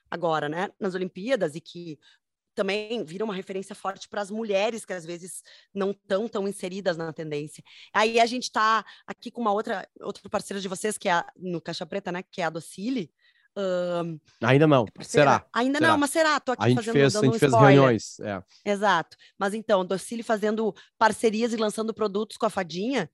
agora, 0.09 0.47
né, 0.47 0.69
nas 0.79 0.93
Olimpíadas, 0.93 1.55
e 1.55 1.61
que 1.61 1.97
também 2.53 3.03
vira 3.03 3.23
uma 3.23 3.33
referência 3.33 3.75
forte 3.75 4.07
para 4.07 4.21
as 4.21 4.31
mulheres 4.31 4.85
que 4.85 4.93
às 4.93 5.05
vezes 5.05 5.43
não 5.73 5.91
estão 5.91 6.27
tão 6.27 6.47
inseridas 6.47 6.97
na 6.97 7.11
tendência. 7.11 7.63
Aí 7.93 8.19
a 8.19 8.25
gente 8.25 8.43
está 8.43 8.85
aqui 9.05 9.31
com 9.31 9.41
uma 9.41 9.51
outra 9.51 9.87
outra 10.01 10.29
parceira 10.29 10.61
de 10.61 10.67
vocês 10.67 10.97
que 10.97 11.09
é 11.09 11.13
a, 11.13 11.25
no 11.35 11.61
Caixa 11.61 11.85
Preta, 11.85 12.11
né, 12.11 12.23
que 12.23 12.41
é 12.41 12.45
a 12.45 12.49
Docile. 12.49 13.11
Um, 13.55 14.19
Ainda 14.41 14.65
não, 14.65 14.85
é 14.97 15.03
será? 15.03 15.45
Ainda 15.53 15.77
será? 15.77 15.91
não, 15.91 15.97
mas 15.97 16.09
será? 16.09 16.39
Tô 16.39 16.53
aqui 16.53 16.63
a 16.63 16.69
gente 16.69 16.77
fazendo 16.77 16.93
fez, 16.93 17.15
a 17.15 17.21
gente 17.21 17.35
um 17.35 17.39
fez 17.39 17.53
reuniões. 17.53 18.19
É. 18.19 18.43
Exato. 18.65 19.15
Mas 19.37 19.53
então, 19.53 19.85
Docile 19.85 20.23
fazendo 20.23 20.73
parcerias 20.97 21.53
e 21.53 21.57
lançando 21.57 21.93
produtos 21.93 22.35
com 22.35 22.47
a 22.47 22.49
Fadinha, 22.49 23.09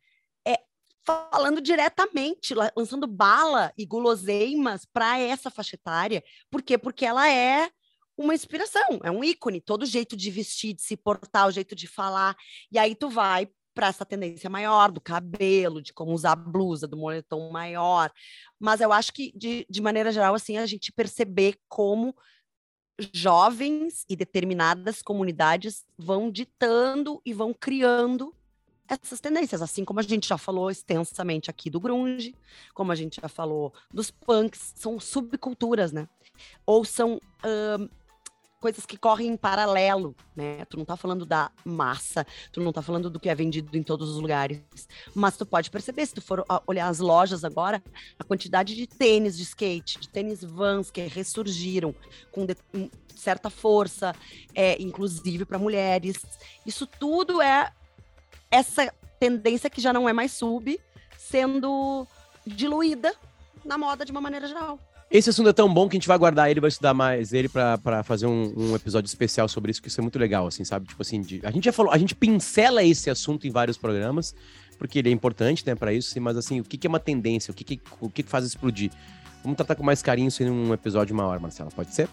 é 0.48 0.58
falando 1.06 1.60
diretamente, 1.60 2.54
lançando 2.76 3.06
bala 3.06 3.74
e 3.78 3.86
guloseimas 3.86 4.86
para 4.86 5.20
essa 5.20 5.52
faixa 5.52 5.76
etária. 5.76 6.24
Por 6.50 6.62
quê? 6.62 6.78
Porque 6.78 7.06
ela 7.06 7.30
é 7.30 7.70
uma 8.20 8.36
inspiração, 8.36 9.00
é 9.02 9.10
um 9.10 9.24
ícone, 9.24 9.62
todo 9.62 9.86
jeito 9.86 10.18
de 10.18 10.30
vestir, 10.30 10.74
de 10.74 10.82
se 10.82 10.98
portar, 10.98 11.48
o 11.48 11.52
jeito 11.52 11.74
de 11.74 11.88
falar. 11.88 12.36
E 12.70 12.78
aí 12.78 12.94
tu 12.94 13.10
vai 13.10 13.48
para 13.74 13.88
essa 13.88 14.06
tendência 14.06 14.50
maior 14.50 14.92
do 14.92 15.00
cabelo, 15.00 15.82
de 15.82 15.94
como 15.94 16.12
usar 16.12 16.34
a 16.34 16.36
blusa, 16.36 16.86
do 16.86 16.98
moletom 16.98 17.50
maior. 17.50 18.12
Mas 18.60 18.82
eu 18.82 18.92
acho 18.92 19.14
que, 19.14 19.32
de, 19.38 19.66
de 19.70 19.82
maneira 19.82 20.12
geral, 20.12 20.36
assim, 20.36 20.58
a 20.58 20.66
gente 20.66 20.92
perceber 20.92 21.56
como 21.70 22.14
jovens 23.14 24.04
e 24.10 24.18
determinadas 24.18 25.02
comunidades 25.02 25.86
vão 25.98 26.30
ditando 26.30 27.22
e 27.26 27.34
vão 27.34 27.54
criando 27.54 28.36
essas 28.86 29.22
tendências, 29.22 29.62
assim 29.62 29.86
como 29.86 30.02
a 30.02 30.04
gente 30.04 30.28
já 30.28 30.38
falou 30.38 30.70
extensamente 30.70 31.50
aqui 31.50 31.70
do 31.70 31.80
grunge, 31.80 32.36
como 32.74 32.92
a 32.92 32.96
gente 32.96 33.22
já 33.22 33.30
falou 33.30 33.74
dos 33.94 34.12
punks, 34.12 34.74
são 34.76 35.00
subculturas, 35.00 35.94
né? 35.94 36.10
Ou 36.66 36.84
são 36.84 37.22
coisas 38.60 38.86
que 38.86 38.98
correm 38.98 39.28
em 39.30 39.38
paralelo, 39.38 40.16
né? 40.36 40.66
Tu 40.66 40.78
não 40.78 40.86
tá 40.86 40.98
falando 40.98 41.26
da 41.26 41.52
massa, 41.64 42.26
tu 42.52 42.62
não 42.62 42.74
tá 42.74 42.82
falando 42.82 43.10
do 43.10 43.20
que 43.20 43.30
é 43.30 43.36
vendido 43.36 43.78
em 43.78 43.84
todos 43.84 44.10
os 44.10 44.22
lugares, 44.22 44.62
mas 45.16 45.38
tu 45.38 45.46
pode 45.46 45.72
perceber, 45.72 46.06
se 46.06 46.14
tu 46.14 46.22
for 46.22 46.46
olhar 46.68 46.88
as 46.88 47.00
lojas 47.00 47.44
agora, 47.44 47.82
a 48.18 48.24
quantidade 48.24 48.76
de 48.76 48.86
tênis 48.86 49.38
de 49.38 49.44
skate, 49.44 50.00
de 50.00 50.10
tênis 50.10 50.44
vans 50.44 50.92
que 50.92 51.02
ressurgiram 51.02 51.96
com 52.32 52.46
de, 52.46 52.56
certa 53.16 53.50
força, 53.50 54.14
é, 54.54 54.82
inclusive 54.82 55.46
para 55.46 55.58
mulheres. 55.58 56.18
Isso 56.66 56.86
tudo 56.86 57.42
é 57.42 57.72
essa 58.52 58.94
tendência 59.20 59.70
que 59.70 59.82
já 59.82 59.94
não 59.94 60.08
é 60.08 60.14
mais 60.14 60.32
sub, 60.32 60.80
sendo 61.18 62.08
diluída 62.46 63.14
na 63.64 63.78
moda 63.78 64.06
de 64.06 64.12
uma 64.12 64.22
maneira 64.22 64.48
geral. 64.48 64.80
Esse 65.12 65.32
assunto 65.32 65.50
é 65.50 65.54
tão 65.54 65.74
bom 65.74 65.90
que 65.90 65.96
a 65.96 66.00
gente 66.00 66.08
vai 66.08 66.18
guardar 66.18 66.52
ele, 66.52 66.60
vai 66.60 66.68
estudar 66.68 66.94
mais 66.94 67.34
ele 67.34 67.50
para 67.50 68.04
fazer 68.04 68.28
um, 68.28 68.54
um, 68.56 68.76
episódio 68.76 69.08
especial 69.08 69.48
sobre 69.48 69.72
isso, 69.72 69.82
que 69.82 69.88
isso 69.88 70.00
é 70.00 70.04
muito 70.04 70.20
legal, 70.20 70.46
assim, 70.46 70.64
sabe? 70.64 70.88
Tipo 70.88 71.02
assim, 71.02 71.20
de, 71.22 71.42
a 71.44 71.50
gente 71.50 71.66
já 71.66 71.74
falou, 71.74 71.92
a 71.92 71.98
gente 71.98 72.14
pincela 72.14 72.84
esse 72.84 73.10
assunto 73.10 73.48
em 73.48 73.50
vários 73.50 73.76
programas, 73.76 74.36
porque 74.78 75.00
ele 75.00 75.10
é 75.10 75.12
importante, 75.12 75.66
né, 75.66 75.74
para 75.74 75.92
isso, 75.92 76.20
mas 76.22 76.38
assim, 76.38 76.60
o 76.60 76.64
que, 76.64 76.78
que 76.78 76.86
é 76.86 76.90
uma 76.90 77.00
tendência, 77.00 77.52
o 77.52 77.56
que, 77.56 77.64
que, 77.64 77.82
o 78.00 78.10
que, 78.10 78.22
que 78.22 78.30
faz 78.30 78.46
explodir? 78.46 78.92
Vamos 79.42 79.58
tratar 79.58 79.74
com 79.74 79.84
mais 79.84 80.04
carinho 80.04 80.28
isso 80.28 80.44
em 80.44 80.50
um 80.50 80.74
episódio 80.74 81.20
hora, 81.20 81.40
Marcela, 81.40 81.72
pode 81.72 81.94
ser? 81.94 82.08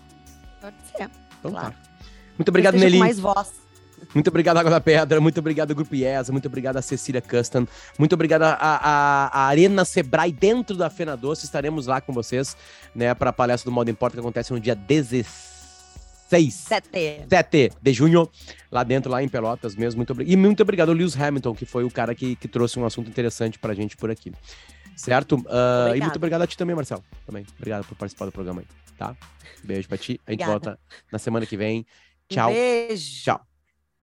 Pode 0.61 0.77
ser. 0.97 1.11
Então 1.39 1.53
tá. 1.53 1.61
claro. 1.61 1.75
tá. 1.75 1.97
Muito 2.39 2.49
obrigado, 2.49 2.79
Nelly. 2.79 2.99
mais 2.99 3.21
voz. 3.21 3.66
Muito 4.15 4.29
obrigado, 4.29 4.57
Água 4.57 4.71
da 4.71 4.81
Pedra. 4.81 5.21
Muito 5.21 5.39
obrigado, 5.39 5.75
Grupo 5.75 5.95
IESA. 5.95 6.33
Muito 6.33 6.47
obrigado 6.47 6.77
a 6.77 6.83
Cecília 6.83 7.21
Custom. 7.21 7.67
Muito 7.99 8.13
obrigado 8.15 8.43
a, 8.43 8.53
a, 8.55 9.27
a, 9.27 9.47
Arena 9.47 9.85
Sebrae 9.85 10.33
dentro 10.33 10.77
da 10.77 10.89
Fena 10.89 11.17
Doce. 11.17 11.45
Estaremos 11.45 11.87
lá 11.87 12.01
com 12.01 12.13
vocês, 12.13 12.57
né, 12.95 13.15
para 13.15 13.31
a 13.31 13.33
palestra 13.33 13.71
do 13.71 13.75
Modo 13.75 13.91
Importa 13.91 14.17
que 14.17 14.21
acontece 14.21 14.53
no 14.53 14.61
dia 14.61 14.75
16. 14.75 16.55
7. 16.55 17.27
7 17.29 17.73
de 17.81 17.93
junho, 17.93 18.29
lá 18.71 18.83
dentro, 18.83 19.11
lá 19.11 19.23
em 19.23 19.29
Pelotas 19.29 19.77
mesmo. 19.77 19.99
Muito 19.99 20.13
obrigado. 20.13 20.33
E 20.33 20.37
muito 20.37 20.63
obrigado 20.63 20.89
ao 20.89 20.95
Lewis 20.95 21.19
Hamilton, 21.19 21.55
que 21.55 21.65
foi 21.67 21.85
o 21.85 21.91
cara 21.91 22.15
que, 22.15 22.37
que 22.37 22.49
trouxe 22.49 22.79
um 22.79 22.87
assunto 22.87 23.09
interessante 23.09 23.59
pra 23.59 23.75
gente 23.75 23.97
por 23.97 24.11
aqui. 24.11 24.33
Certo? 24.97 25.37
Uh, 25.37 25.95
e 25.95 26.01
muito 26.01 26.17
obrigado 26.17 26.43
a 26.43 26.47
ti 26.47 26.57
também, 26.57 26.75
Marcelo. 26.75 27.05
Também. 27.27 27.45
Obrigado 27.59 27.85
por 27.85 27.97
participar 27.97 28.25
do 28.25 28.33
programa 28.33 28.63
aí, 28.63 28.67
tá? 28.97 29.15
Beijo 29.63 29.87
pra 29.87 29.99
ti. 29.99 30.19
A 30.27 30.31
gente 30.31 30.45
volta 30.45 30.79
na 31.13 31.19
semana 31.19 31.45
que 31.45 31.57
vem. 31.57 31.87
Tchau. 32.29 32.51
beijo. 32.51 33.23
Tchau. 33.23 33.46